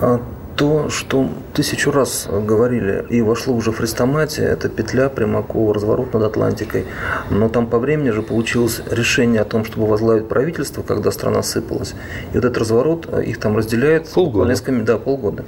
А 0.02 0.22
то, 0.58 0.90
что 0.90 1.30
тысячу 1.54 1.92
раз 1.92 2.28
говорили 2.28 3.06
и 3.10 3.22
вошло 3.22 3.54
уже 3.54 3.72
в 3.72 3.78
хрестоматии, 3.78 4.44
это 4.44 4.70
петля 4.70 5.08
Примакова, 5.08 5.74
разворот 5.74 6.14
над 6.14 6.24
Атлантикой. 6.24 6.86
Но 7.30 7.48
там 7.48 7.68
по 7.68 7.78
времени 7.78 8.10
же 8.10 8.24
получилось 8.24 8.82
решение 8.90 9.42
о 9.42 9.46
том, 9.46 9.66
чтобы 9.66 9.86
возглавить 9.86 10.28
правительство, 10.28 10.82
когда 10.82 11.12
страна 11.12 11.44
сыпалась. 11.44 11.94
И 12.34 12.38
вот 12.38 12.46
этот 12.46 12.58
разворот, 12.58 13.08
э, 13.08 13.24
их 13.26 13.40
там 13.40 13.56
разделяет 13.56 14.10
полгода. 14.10 14.50
Несколько, 14.50 14.82
да, 14.82 14.98
полгода. 14.98 15.46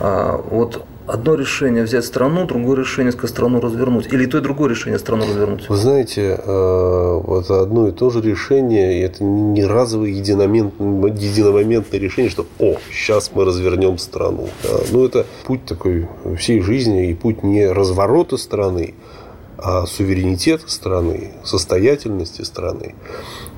А, 0.00 0.36
вот 0.50 0.84
одно 1.06 1.34
решение 1.34 1.82
взять 1.84 2.04
страну, 2.04 2.46
другое 2.46 2.76
решение 2.78 3.12
сказать, 3.12 3.30
страну 3.30 3.60
развернуть. 3.60 4.12
Или 4.12 4.26
то 4.26 4.38
и 4.38 4.40
другое 4.40 4.70
решение 4.70 4.98
страну 4.98 5.24
развернуть. 5.24 5.68
Вы 5.68 5.76
знаете, 5.76 6.38
э, 6.38 7.20
вот 7.24 7.50
одно 7.50 7.88
и 7.88 7.92
то 7.92 8.10
же 8.10 8.20
решение, 8.20 9.00
и 9.00 9.02
это 9.02 9.24
не 9.24 9.64
разовое 9.64 10.10
единомоментное 10.10 12.00
решение, 12.00 12.30
что 12.30 12.46
«О, 12.58 12.76
сейчас 12.90 13.30
мы 13.34 13.44
развернем 13.44 13.98
страну». 13.98 14.48
Ну, 14.90 15.04
это 15.04 15.26
путь 15.44 15.64
такой 15.64 16.08
всей 16.38 16.60
жизни, 16.60 17.10
и 17.10 17.14
путь 17.14 17.42
не 17.42 17.66
разворота 17.66 18.36
страны, 18.36 18.94
А 19.64 19.86
суверенитет 19.86 20.62
страны, 20.66 21.30
состоятельности 21.44 22.42
страны, 22.42 22.96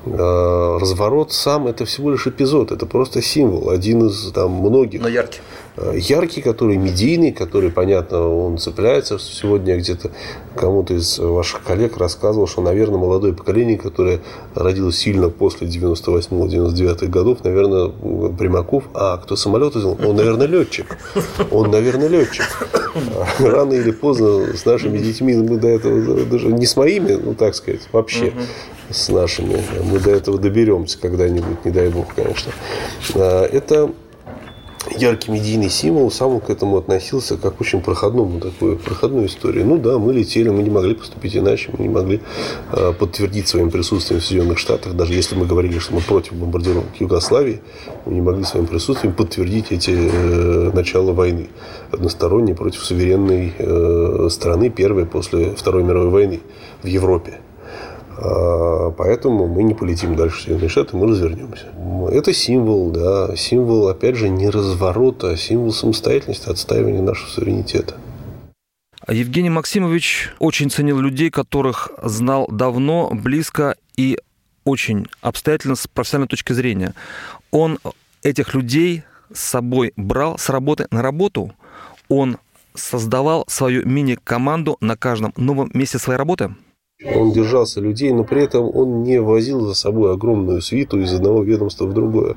э, 0.05 0.77
разворот 0.79 1.31
сам– 1.31 1.65
это 1.71 1.85
всего 1.85 2.11
лишь 2.11 2.27
эпизод, 2.27 2.71
это 2.71 2.85
просто 2.85 3.23
символ, 3.23 3.71
один 3.71 4.05
из 4.05 4.31
там, 4.31 4.51
многих. 4.51 5.01
Но 5.01 5.07
яркий. 5.07 5.39
Э, 5.77 5.93
яркий, 5.97 6.41
который 6.41 6.77
медийный, 6.77 7.31
который, 7.31 7.69
понятно, 7.69 8.27
он 8.27 8.57
цепляется. 8.57 9.19
Сегодня 9.19 9.77
где-то 9.77 10.11
кому-то 10.55 10.93
из 10.93 11.19
ваших 11.19 11.63
коллег 11.63 11.97
рассказывал, 11.97 12.47
что, 12.47 12.61
наверное, 12.61 12.97
молодое 12.97 13.33
поколение, 13.33 13.77
которое 13.77 14.21
родилось 14.53 14.97
сильно 14.97 15.29
после 15.29 15.67
98-99 15.67 17.07
годов, 17.07 17.43
наверное, 17.43 17.89
Примаков, 18.37 18.85
а 18.93 19.17
кто 19.17 19.35
самолет 19.35 19.75
взял, 19.75 19.97
он, 20.01 20.15
наверное, 20.15 20.47
летчик. 20.47 20.97
Он, 21.51 21.69
наверное, 21.71 22.07
летчик. 22.07 22.45
Рано 23.39 23.73
или 23.73 23.91
поздно 23.91 24.55
с 24.55 24.65
нашими 24.65 24.97
детьми 24.97 25.35
мы 25.35 25.57
до 25.57 25.67
этого, 25.67 26.25
даже 26.25 26.47
не 26.47 26.65
с 26.65 26.77
моими, 26.77 27.13
ну, 27.13 27.33
так 27.33 27.53
сказать, 27.55 27.81
вообще 27.91 28.33
с 28.89 29.09
нашими, 29.09 29.61
мы 29.83 29.99
до 29.99 30.11
этого 30.11 30.37
доберемся 30.37 30.97
когда-нибудь, 30.99 31.65
не 31.65 31.71
дай 31.71 31.89
бог, 31.89 32.13
конечно. 32.15 32.51
Э, 33.15 33.45
это 33.45 33.91
яркий 34.97 35.31
медийный 35.31 35.69
символ, 35.69 36.11
сам 36.11 36.35
он 36.35 36.39
к 36.41 36.49
этому 36.49 36.77
относился 36.77 37.37
как 37.37 37.57
к 37.57 37.61
очень 37.61 37.81
проходному 37.81 38.39
такой, 38.39 38.75
проходной 38.77 39.27
истории. 39.27 39.63
Ну 39.63 39.77
да, 39.77 39.97
мы 39.97 40.13
летели, 40.13 40.49
мы 40.49 40.63
не 40.63 40.69
могли 40.69 40.95
поступить 40.95 41.35
иначе, 41.35 41.69
мы 41.77 41.83
не 41.83 41.89
могли 41.89 42.21
э, 42.71 42.93
подтвердить 42.97 43.47
своим 43.47 43.71
присутствием 43.71 44.21
в 44.21 44.25
Соединенных 44.25 44.57
Штатах, 44.57 44.93
даже 44.93 45.13
если 45.13 45.35
мы 45.35 45.45
говорили, 45.45 45.79
что 45.79 45.93
мы 45.93 46.01
против 46.01 46.33
бомбардировок 46.33 46.89
Югославии, 46.99 47.61
мы 48.05 48.13
не 48.13 48.21
могли 48.21 48.43
своим 48.43 48.67
присутствием 48.67 49.13
подтвердить 49.13 49.71
эти 49.71 49.91
э, 49.91 50.71
начала 50.73 51.13
войны 51.13 51.49
односторонние 51.91 52.55
против 52.55 52.83
суверенной 52.83 53.53
э, 53.57 54.27
страны, 54.29 54.69
первой 54.69 55.05
после 55.05 55.55
Второй 55.55 55.83
мировой 55.83 56.09
войны 56.09 56.39
в 56.83 56.87
Европе. 56.87 57.39
А, 58.17 58.91
поэтому 58.91 59.47
мы 59.47 59.63
не 59.63 59.73
полетим 59.73 60.15
дальше 60.15 60.37
в 60.37 60.41
Соединенные 60.41 60.69
Штаты, 60.69 60.95
мы 60.95 61.07
развернемся. 61.07 61.65
Это 62.11 62.33
символ, 62.33 62.91
да, 62.91 63.35
символ, 63.35 63.89
опять 63.89 64.15
же, 64.15 64.29
не 64.29 64.49
разворота, 64.49 65.31
а 65.31 65.37
символ 65.37 65.71
самостоятельности, 65.71 66.49
отстаивания 66.49 67.01
нашего 67.01 67.27
суверенитета. 67.27 67.95
Евгений 69.07 69.49
Максимович 69.49 70.33
очень 70.39 70.71
ценил 70.71 70.99
людей, 70.99 71.29
которых 71.29 71.91
знал 72.01 72.47
давно, 72.49 73.11
близко 73.13 73.75
и 73.97 74.17
очень 74.63 75.07
обстоятельно 75.21 75.75
с 75.75 75.87
профессиональной 75.87 76.29
точки 76.29 76.53
зрения. 76.53 76.93
Он 77.51 77.77
этих 78.23 78.55
людей 78.55 79.03
с 79.31 79.41
собой 79.41 79.93
брал 79.95 80.37
с 80.39 80.49
работы 80.49 80.87
на 80.89 81.01
работу, 81.01 81.53
он 82.07 82.37
создавал 82.73 83.45
свою 83.47 83.85
мини-команду 83.85 84.77
на 84.81 84.97
каждом 84.97 85.33
новом 85.35 85.69
месте 85.73 85.99
своей 85.99 86.17
работы– 86.17 86.55
он 87.03 87.33
держался 87.33 87.81
людей, 87.81 88.11
но 88.13 88.23
при 88.23 88.43
этом 88.43 88.73
он 88.73 89.03
не 89.03 89.19
возил 89.19 89.61
за 89.61 89.73
собой 89.73 90.13
огромную 90.13 90.61
свиту 90.61 90.99
из 91.01 91.13
одного 91.13 91.43
ведомства 91.43 91.85
в 91.85 91.93
другое. 91.93 92.35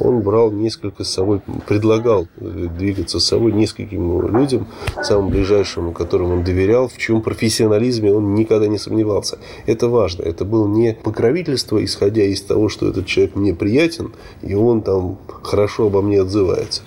Он 0.00 0.20
брал 0.20 0.50
несколько 0.50 1.04
с 1.04 1.10
собой, 1.10 1.40
предлагал 1.68 2.26
двигаться 2.36 3.20
с 3.20 3.24
собой 3.24 3.52
нескольким 3.52 4.26
людям, 4.36 4.66
самым 5.02 5.30
ближайшим, 5.30 5.92
которым 5.94 6.32
он 6.32 6.44
доверял, 6.44 6.88
в 6.88 6.98
чьем 6.98 7.22
профессионализме 7.22 8.12
он 8.12 8.34
никогда 8.34 8.66
не 8.66 8.78
сомневался. 8.78 9.38
Это 9.66 9.88
важно. 9.88 10.22
Это 10.22 10.44
было 10.44 10.66
не 10.66 10.94
покровительство, 10.94 11.82
исходя 11.84 12.24
из 12.24 12.42
того, 12.42 12.68
что 12.68 12.88
этот 12.88 13.06
человек 13.06 13.36
мне 13.36 13.54
приятен, 13.54 14.12
и 14.42 14.54
он 14.54 14.82
там 14.82 15.18
хорошо 15.42 15.86
обо 15.86 16.02
мне 16.02 16.20
отзывается. 16.20 16.82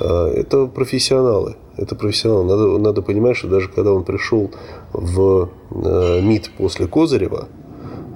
А, 0.00 0.28
это 0.28 0.66
профессионалы. 0.66 1.54
Это 1.76 1.96
профессионалы. 1.96 2.44
Надо, 2.44 2.78
надо 2.78 3.02
понимать, 3.02 3.36
что 3.36 3.48
даже 3.48 3.68
когда 3.68 3.92
он 3.92 4.04
пришел 4.04 4.50
в 4.92 5.50
э, 5.70 6.20
МИД 6.22 6.52
после 6.56 6.86
Козырева, 6.86 7.48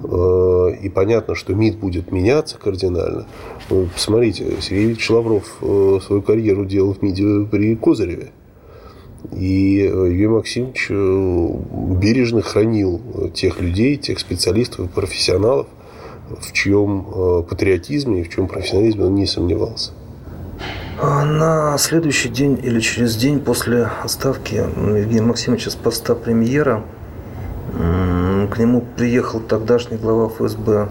э, 0.03 0.75
и 0.81 0.89
понятно, 0.89 1.35
что 1.35 1.53
МИД 1.53 1.77
будет 1.77 2.11
меняться 2.11 2.57
кардинально. 2.57 3.25
Ну, 3.69 3.87
посмотрите, 3.93 4.45
Сергей 4.61 4.87
Викторович 4.87 5.09
Лавров 5.09 5.57
э, 5.61 5.99
свою 6.05 6.21
карьеру 6.21 6.65
делал 6.65 6.93
в 6.93 7.01
МИДе 7.01 7.47
при 7.51 7.75
Козыреве. 7.75 8.31
И 9.33 9.81
Юрий 9.81 10.27
Максимович 10.27 10.89
бережно 10.89 12.41
хранил 12.41 13.01
тех 13.33 13.59
людей, 13.59 13.97
тех 13.97 14.17
специалистов, 14.17 14.89
профессионалов, 14.91 15.67
в 16.29 16.53
чьем 16.53 17.43
патриотизме 17.43 18.21
и 18.21 18.23
в 18.23 18.29
чем 18.29 18.47
профессионализме 18.47 19.03
он 19.03 19.15
не 19.15 19.25
сомневался. 19.25 19.91
А 21.01 21.23
на 21.23 21.77
следующий 21.77 22.27
день 22.27 22.59
или 22.61 22.81
через 22.81 23.15
день 23.15 23.39
после 23.39 23.89
отставки 24.03 24.55
Евгения 24.55 25.21
Максимовича 25.21 25.69
с 25.69 25.75
поста 25.75 26.13
премьера 26.13 26.83
к 27.71 28.57
нему 28.57 28.83
приехал 28.97 29.39
тогдашний 29.39 29.95
глава 29.95 30.27
ФСБ 30.27 30.89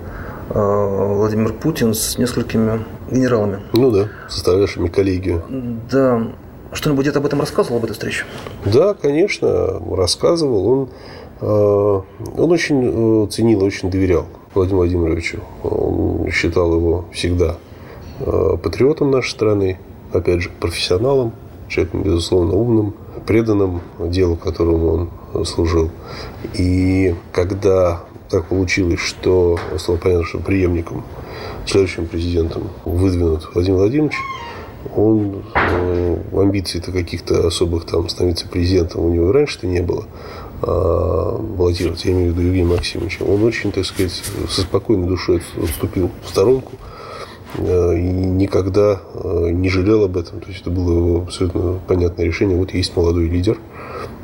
а, 0.48 1.14
Владимир 1.14 1.52
Путин 1.52 1.92
с 1.92 2.16
несколькими 2.16 2.86
генералами. 3.10 3.60
Ну 3.74 3.90
да, 3.90 4.08
составлявшими 4.28 4.88
коллегию. 4.88 5.42
Да. 5.90 6.28
Что-нибудь 6.72 7.02
где-то 7.02 7.18
об 7.18 7.26
этом 7.26 7.40
рассказывал, 7.40 7.76
об 7.78 7.84
этой 7.84 7.92
встрече? 7.92 8.24
Да, 8.64 8.94
конечно, 8.94 9.78
рассказывал. 9.94 10.68
Он, 10.68 10.88
а, 11.42 12.02
он 12.38 12.50
очень 12.50 13.24
э, 13.26 13.30
ценил, 13.30 13.62
очень 13.62 13.90
доверял 13.90 14.26
Владимиру 14.54 14.78
Владимировичу. 14.78 15.40
Он 15.62 16.30
считал 16.30 16.72
его 16.72 17.04
всегда 17.12 17.56
патриотом 18.18 19.12
нашей 19.12 19.30
страны, 19.30 19.78
опять 20.12 20.42
же, 20.42 20.50
профессионалом, 20.60 21.32
человеком, 21.68 22.02
безусловно, 22.02 22.54
умным, 22.54 22.94
преданным 23.26 23.82
делу, 23.98 24.36
которому 24.36 25.08
он 25.34 25.44
служил. 25.44 25.90
И 26.54 27.14
когда 27.32 28.02
так 28.30 28.46
получилось, 28.46 29.00
что 29.00 29.58
стало 29.76 29.96
понятно, 29.96 30.24
что 30.24 30.38
преемником, 30.38 31.04
следующим 31.66 32.06
президентом 32.06 32.68
выдвинут 32.84 33.48
Владимир 33.54 33.78
Владимирович, 33.78 34.16
он 34.94 35.44
э, 35.54 36.18
амбиций-то 36.32 36.92
каких-то 36.92 37.46
особых 37.46 37.84
там 37.84 38.08
становиться 38.08 38.48
президентом 38.48 39.04
у 39.04 39.10
него 39.10 39.32
раньше-то 39.32 39.66
не 39.66 39.80
было 39.80 40.04
а, 40.62 41.36
баллотироваться, 41.36 42.08
я 42.08 42.14
имею 42.14 42.32
в 42.32 42.36
виду 42.36 42.46
Евгения 42.46 42.74
Максимовича. 42.74 43.24
Он 43.24 43.42
очень, 43.42 43.72
так 43.72 43.84
сказать, 43.84 44.22
со 44.48 44.60
спокойной 44.60 45.08
душой 45.08 45.42
отступил 45.62 46.10
в 46.24 46.28
сторонку, 46.28 46.72
Э, 46.76 46.87
и 47.56 47.62
никогда 47.62 49.00
э, 49.14 49.50
не 49.50 49.68
жалел 49.68 50.04
об 50.04 50.16
этом. 50.16 50.40
То 50.40 50.48
есть 50.48 50.60
это 50.60 50.70
было 50.70 51.22
абсолютно 51.22 51.80
понятное 51.86 52.26
решение. 52.26 52.56
Вот 52.56 52.74
есть 52.74 52.94
молодой 52.96 53.28
лидер, 53.28 53.58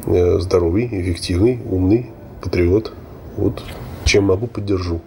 э, 0.06 0.38
здоровый, 0.38 0.86
эффективный, 0.86 1.58
умный, 1.70 2.10
патриот. 2.42 2.92
Вот 3.36 3.62
чем 4.04 4.24
могу, 4.24 4.46
поддержу. 4.46 5.00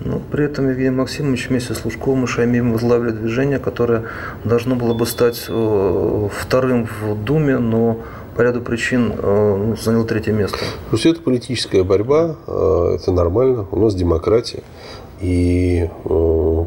Но 0.00 0.20
при 0.30 0.44
этом 0.44 0.70
Евгений 0.70 0.90
Максимович 0.90 1.48
вместе 1.48 1.74
с 1.74 1.84
Лужковым 1.84 2.24
и 2.24 2.26
Шаймием 2.26 2.72
возглавили 2.72 3.10
движение, 3.10 3.58
которое 3.58 4.04
должно 4.44 4.76
было 4.76 4.94
бы 4.94 5.04
стать 5.06 5.42
вторым 5.42 6.88
в 7.00 7.24
Думе, 7.24 7.58
но 7.58 7.98
по 8.36 8.42
ряду 8.42 8.60
причин 8.60 9.12
ну, 9.20 9.76
занял 9.76 10.04
третье 10.04 10.32
место. 10.32 10.58
То 10.90 10.96
есть 10.96 11.04
это 11.04 11.20
политическая 11.20 11.82
борьба, 11.82 12.36
это 12.46 13.10
нормально, 13.10 13.66
у 13.72 13.80
нас 13.80 13.96
демократия. 13.96 14.62
И 15.20 15.88
э, 16.04 16.08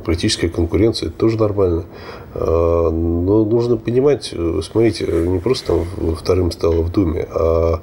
политическая 0.02 0.50
конкуренция 0.50 1.10
это 1.10 1.18
тоже 1.18 1.38
нормально. 1.38 1.86
Э, 2.34 2.40
но 2.40 3.46
нужно 3.46 3.78
понимать, 3.78 4.32
э, 4.34 4.60
смотрите, 4.64 5.06
не 5.06 5.40
просто 5.40 5.68
там 5.68 6.16
вторым 6.16 6.52
стало 6.52 6.82
в 6.82 6.92
Думе, 6.92 7.28
а 7.30 7.82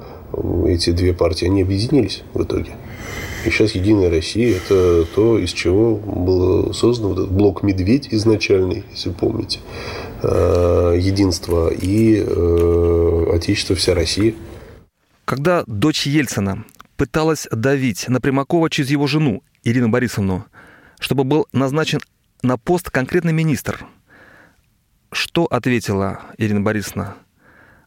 эти 0.67 0.91
две 0.91 1.13
партии, 1.13 1.45
они 1.45 1.63
объединились 1.63 2.23
в 2.33 2.43
итоге. 2.43 2.71
И 3.45 3.49
сейчас 3.49 3.71
Единая 3.71 4.09
Россия– 4.09 4.57
это 4.57 5.05
то, 5.15 5.39
из 5.39 5.51
чего 5.51 5.95
было 5.95 6.73
создано 6.73 7.09
вот 7.09 7.19
этот 7.19 7.31
блок 7.31 7.63
«Медведь» 7.63 8.09
изначальный, 8.11 8.83
если 8.91 9.11
помните. 9.11 9.59
Единство 10.21 11.69
и 11.69 12.19
Отечество 13.33 13.75
вся 13.77 13.95
Россия. 13.95 14.33
Когда 15.23 15.63
дочь 15.67 16.05
Ельцина 16.05 16.65
пыталась 16.97 17.47
давить 17.49 18.09
на 18.09 18.19
Примакова 18.19 18.69
через 18.69 18.89
его 18.89 19.07
жену 19.07 19.41
Ирину 19.63 19.87
Борисовну, 19.87 20.43
чтобы 20.99 21.23
был 21.23 21.47
назначен 21.51 21.99
на 22.41 22.57
пост 22.57 22.89
конкретный 22.89 23.33
министр. 23.33 23.85
Что 25.11 25.45
ответила 25.45 26.21
Ирина 26.37 26.61
Борисовна? 26.61 27.15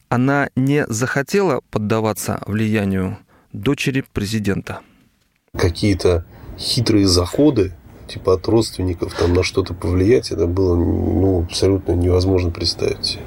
Она 0.09 0.51
не 0.57 0.85
захотела 0.89 1.63
поддаваться 1.71 2.43
влиянию 2.47 3.19
дочери 3.53 4.05
президента. 4.13 4.81
Какие-то 5.57 6.25
хитрые 6.59 7.07
заходы, 7.07 7.73
типа 8.09 8.35
от 8.35 8.47
родственников 8.49 9.15
там 9.15 9.33
на 9.35 9.43
что-то 9.43 9.75
повлиять, 9.75 10.31
это 10.31 10.47
было 10.47 10.75
ну, 10.75 11.45
абсолютно 11.45 11.93
невозможно 11.93 12.51
представить. 12.51 13.19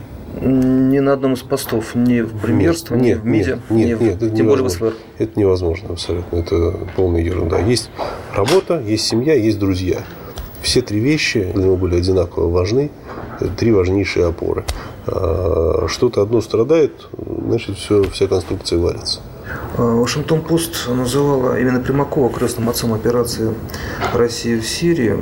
Ни 0.41 0.99
на 0.99 1.13
одном 1.13 1.33
из 1.33 1.41
постов, 1.41 1.95
ни 1.95 2.21
в 2.21 2.37
премьерстве, 2.39 2.97
ни 2.97 3.13
в 3.13 3.25
МИДе, 3.25 3.51
нет, 3.51 3.59
нет, 3.69 4.01
ни 4.01 4.03
нет, 4.05 4.21
это 4.21 4.29
тем 4.35 4.47
более 4.47 4.65
в 4.65 4.69
СВР. 4.69 4.93
Это 5.17 5.39
невозможно 5.39 5.89
абсолютно. 5.93 6.35
Это 6.37 6.73
полная 6.95 7.21
ерунда. 7.21 7.59
Есть 7.59 7.89
работа, 8.33 8.81
есть 8.81 9.05
семья, 9.05 9.33
есть 9.33 9.59
друзья. 9.59 10.03
Все 10.61 10.81
три 10.81 10.99
вещи 10.99 11.43
для 11.53 11.63
него 11.63 11.77
были 11.77 11.95
одинаково 11.95 12.49
важны. 12.49 12.91
Три 13.57 13.71
важнейшие 13.71 14.27
опоры. 14.27 14.65
А, 15.07 15.85
что-то 15.87 16.21
одно 16.21 16.41
страдает, 16.41 17.07
значит, 17.17 17.77
все, 17.77 18.03
вся 18.03 18.27
конструкция 18.27 18.79
валится. 19.45 20.01
Вашингтон-Пост 20.01 20.87
называла 20.89 21.59
именно 21.59 21.79
Примакова 21.79 22.29
крестным 22.31 22.69
отцом 22.69 22.93
операции 22.93 23.53
России 24.13 24.57
в 24.57 24.67
Сирии 24.67 25.15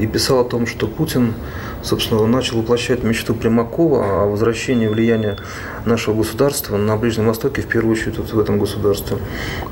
и 0.00 0.06
писал 0.06 0.40
о 0.40 0.44
том, 0.44 0.66
что 0.66 0.86
Путин, 0.86 1.34
собственно, 1.82 2.26
начал 2.26 2.58
воплощать 2.58 3.02
мечту 3.02 3.34
Примакова 3.34 4.22
о 4.22 4.26
возвращении 4.26 4.86
влияния 4.86 5.36
нашего 5.84 6.14
государства 6.14 6.76
на 6.76 6.96
Ближнем 6.96 7.26
Востоке, 7.26 7.62
в 7.62 7.66
первую 7.66 7.92
очередь 7.92 8.18
вот 8.18 8.32
в 8.32 8.38
этом 8.38 8.58
государстве. 8.58 9.18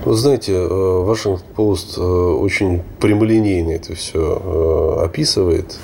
Вы 0.04 0.14
знаете, 0.14 0.58
Вашингтон-Пост 0.58 1.98
очень 1.98 2.82
прямолинейно 3.00 3.72
это 3.72 3.94
все 3.94 5.00
описывает. 5.04 5.78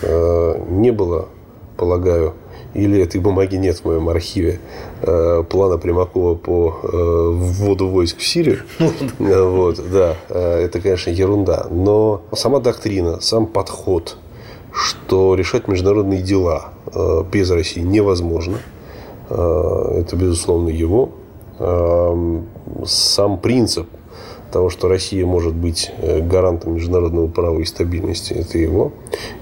Не 0.69 0.91
было, 0.91 1.29
полагаю, 1.77 2.35
или 2.75 3.01
этой 3.01 3.21
бумаги 3.21 3.57
нет 3.57 3.79
в 3.79 3.85
моем 3.85 4.09
архиве, 4.09 4.61
э, 5.03 5.45
плана 5.49 5.79
Примакова 5.79 6.35
по 6.35 6.79
э, 6.83 6.89
вводу 6.93 7.89
войск 7.89 8.19
в 8.19 8.27
Сирию. 8.27 8.61
Ну, 9.19 9.51
вот, 9.51 9.81
да, 9.93 10.17
э, 10.29 10.65
это, 10.65 10.81
конечно, 10.81 11.11
ерунда. 11.11 11.67
Но 11.71 12.23
сама 12.33 12.61
доктрина, 12.61 13.21
сам 13.21 13.47
подход, 13.47 14.17
что 14.73 15.35
решать 15.35 15.69
международные 15.69 16.23
дела 16.23 16.73
без 17.31 17.51
России 17.51 17.81
невозможно, 17.81 18.59
это, 19.29 20.17
безусловно, 20.17 20.69
его. 20.69 21.11
Сам 22.85 23.39
принцип– 23.39 23.87
того, 24.53 24.71
что 24.71 24.87
Россия 24.87 25.27
может 25.27 25.55
быть 25.55 25.91
э, 25.99 26.21
гарантом 26.21 26.75
международного 26.75 27.27
права 27.27 27.59
и 27.59 27.65
стабильности, 27.65 28.35
это 28.35 28.59
его. 28.59 28.93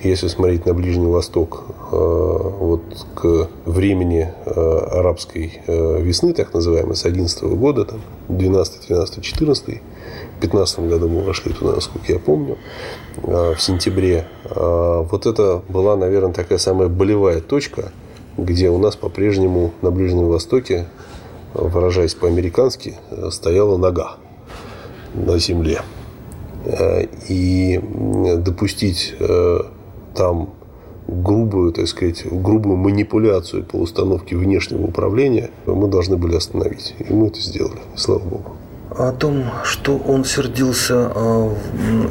Если 0.02 0.28
смотреть 0.28 0.64
на 0.64 0.72
Ближний 0.72 1.08
Восток, 1.08 1.64
э, 1.92 1.94
вот 1.94 2.82
к 3.14 3.48
времени 3.66 4.32
э, 4.46 4.78
арабской 4.92 5.60
весны, 5.66 6.32
так 6.32 6.54
называемой, 6.54 6.96
с 6.96 7.04
11 7.04 7.42
года, 7.42 7.84
там, 7.84 8.00
12, 8.28 8.86
13, 8.86 9.22
14, 9.22 9.82
в 10.38 10.40
15 10.40 10.80
году 10.80 11.08
мы 11.08 11.22
вошли 11.22 11.52
туда, 11.52 11.74
насколько 11.74 12.12
я 12.12 12.18
помню, 12.18 12.56
в 13.22 13.56
сентябре. 13.58 14.26
Вот 14.44 15.26
это 15.26 15.62
была, 15.68 15.96
наверное, 15.96 16.32
такая 16.32 16.58
самая 16.58 16.88
болевая 16.88 17.40
точка, 17.40 17.92
где 18.38 18.70
у 18.70 18.78
нас 18.78 18.96
по-прежнему 18.96 19.72
на 19.82 19.90
Ближнем 19.90 20.28
Востоке, 20.28 20.86
выражаясь 21.52 22.14
по-американски, 22.14 22.94
стояла 23.30 23.76
нога 23.76 24.16
на 25.14 25.38
земле. 25.38 25.80
Э, 26.64 27.06
и 27.28 27.80
допустить 28.38 29.14
э, 29.18 29.58
там 30.14 30.50
грубую, 31.08 31.72
так 31.72 31.88
сказать, 31.88 32.24
грубую 32.30 32.76
манипуляцию 32.76 33.64
по 33.64 33.76
установке 33.76 34.36
внешнего 34.36 34.84
управления 34.84 35.50
мы 35.66 35.88
должны 35.88 36.16
были 36.16 36.36
остановить. 36.36 36.94
И 36.98 37.12
мы 37.12 37.28
это 37.28 37.40
сделали, 37.40 37.80
слава 37.96 38.20
богу. 38.20 38.52
О 38.90 39.12
том, 39.12 39.44
что 39.64 39.96
он 39.96 40.24
сердился 40.24 41.10
э, 41.14 41.50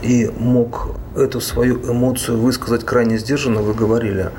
и 0.01 0.31
мог 0.39 0.95
эту 1.15 1.41
свою 1.41 1.77
эмоцию 1.91 2.39
высказать 2.39 2.83
крайне 2.83 3.17
сдержанно, 3.17 3.61
вы 3.61 3.73
говорили. 3.73 4.31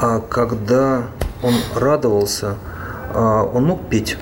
А 0.00 0.20
когда 0.20 1.08
он 1.42 1.54
радовался, 1.74 2.56
он 3.14 3.64
мог 3.64 3.80
петь? 3.88 4.16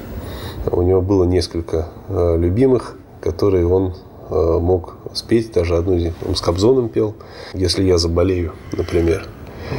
У 0.70 0.83
него 0.83 1.03
было 1.03 1.25
несколько 1.25 1.88
любимых 2.09 2.96
которые 3.27 3.67
он 3.67 3.95
э, 4.31 4.59
мог 4.61 4.95
спеть, 5.12 5.53
даже 5.53 5.77
одну 5.77 6.12
он 6.27 6.37
с 6.37 6.41
Кобзоном 6.41 6.89
пел, 6.89 7.15
если 7.55 7.85
я 7.85 7.99
заболею, 7.99 8.53
например. 8.73 9.27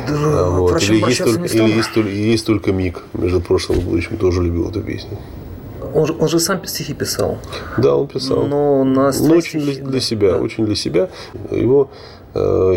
Да, 0.08 0.14
а, 0.14 0.50
вот. 0.50 0.84
Или, 0.84 1.00
есть 1.08 1.24
только, 1.24 1.46
или 1.46 1.76
есть, 1.76 1.96
есть 1.96 2.46
только 2.46 2.74
миг 2.74 3.04
между 3.14 3.40
прошлым 3.40 3.80
и 3.80 3.82
будущим, 3.82 4.18
тоже 4.18 4.44
любил 4.44 4.70
эту 4.70 4.82
песню. 4.82 5.18
Он 5.94 6.06
же, 6.06 6.14
он 6.20 6.28
же 6.28 6.40
сам 6.40 6.66
стихи 6.66 6.94
писал. 6.94 7.38
Да, 7.78 7.96
он 7.96 8.08
писал. 8.08 8.46
Но 8.46 8.84
на 8.84 9.12
ну, 9.12 9.36
очень 9.36 9.62
для, 9.62 9.76
для 9.76 10.02
себя, 10.02 10.32
да. 10.32 10.40
очень 10.40 10.66
для 10.66 10.76
себя. 10.76 11.10
Его 11.52 11.90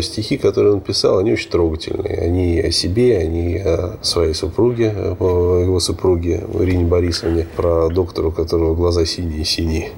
стихи, 0.01 0.37
которые 0.37 0.73
он 0.73 0.81
писал, 0.81 1.19
они 1.19 1.33
очень 1.33 1.49
трогательные. 1.49 2.17
Они 2.19 2.59
о 2.59 2.71
себе, 2.71 3.17
они 3.17 3.57
о 3.57 3.97
своей 4.01 4.33
супруге, 4.33 4.93
о 5.19 5.59
его 5.59 5.79
супруге 5.79 6.43
Ирине 6.59 6.85
Борисовне, 6.85 7.47
про 7.55 7.89
доктора, 7.89 8.27
у 8.27 8.31
которого 8.31 8.75
глаза 8.75 9.05
синие-синие. 9.05 9.89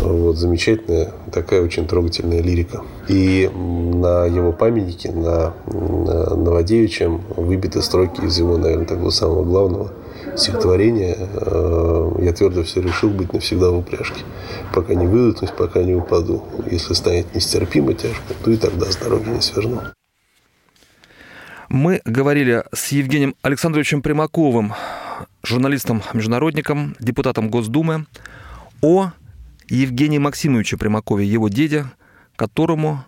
Вот, 0.00 0.36
замечательная, 0.36 1.12
такая 1.32 1.62
очень 1.62 1.86
трогательная 1.86 2.42
лирика. 2.42 2.82
И 3.08 3.50
на 3.54 4.26
его 4.26 4.52
памятнике, 4.52 5.12
на, 5.12 5.54
Новодевичьем, 5.66 7.22
выбиты 7.36 7.82
строки 7.82 8.24
из 8.24 8.38
его, 8.38 8.56
наверное, 8.56 8.86
такого 8.86 9.10
самого 9.10 9.44
главного– 9.44 9.92
стихотворение 10.38 11.16
э, 11.18 12.10
«Я 12.20 12.32
твердо 12.32 12.62
все 12.62 12.80
решил 12.80 13.10
быть 13.10 13.32
навсегда 13.32 13.70
в 13.70 13.78
упряжке, 13.78 14.24
пока 14.72 14.94
не 14.94 15.06
выдохнусь, 15.06 15.50
пока 15.50 15.82
не 15.82 15.94
упаду. 15.94 16.44
Если 16.70 16.94
станет 16.94 17.34
нестерпимо 17.34 17.94
тяжко, 17.94 18.34
то 18.42 18.50
и 18.50 18.56
тогда 18.56 18.86
с 18.90 18.96
дороги 18.96 19.28
не 19.28 19.40
сверну». 19.40 19.80
Мы 21.68 22.00
говорили 22.06 22.64
с 22.72 22.92
Евгением 22.92 23.34
Александровичем 23.42 24.00
Примаковым, 24.00 24.72
журналистом-международником, 25.42 26.96
депутатом 26.98 27.50
Госдумы, 27.50 28.06
о 28.80 29.10
Евгении 29.68 30.18
Максимовиче 30.18 30.78
Примакове, 30.78 31.26
его 31.26 31.48
деде, 31.48 31.84
которому 32.36 33.04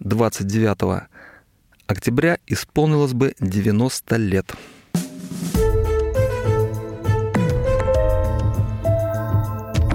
29 0.00 1.08
октября 1.86 2.38
исполнилось 2.46 3.12
бы 3.12 3.34
90 3.40 4.16
лет. 4.16 4.54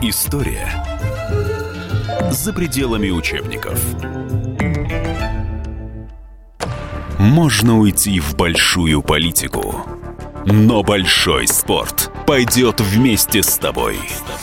История 0.05 0.67
за 2.29 2.51
пределами 2.51 3.09
учебников. 3.09 3.81
Можно 7.17 7.79
уйти 7.79 8.19
в 8.19 8.35
большую 8.35 9.01
политику, 9.01 9.85
но 10.45 10.83
большой 10.83 11.47
спорт 11.47 12.11
пойдет 12.27 12.81
вместе 12.81 13.41
с 13.41 13.57
тобой. 13.57 13.97
С 14.09 14.19
тобой. 14.19 14.42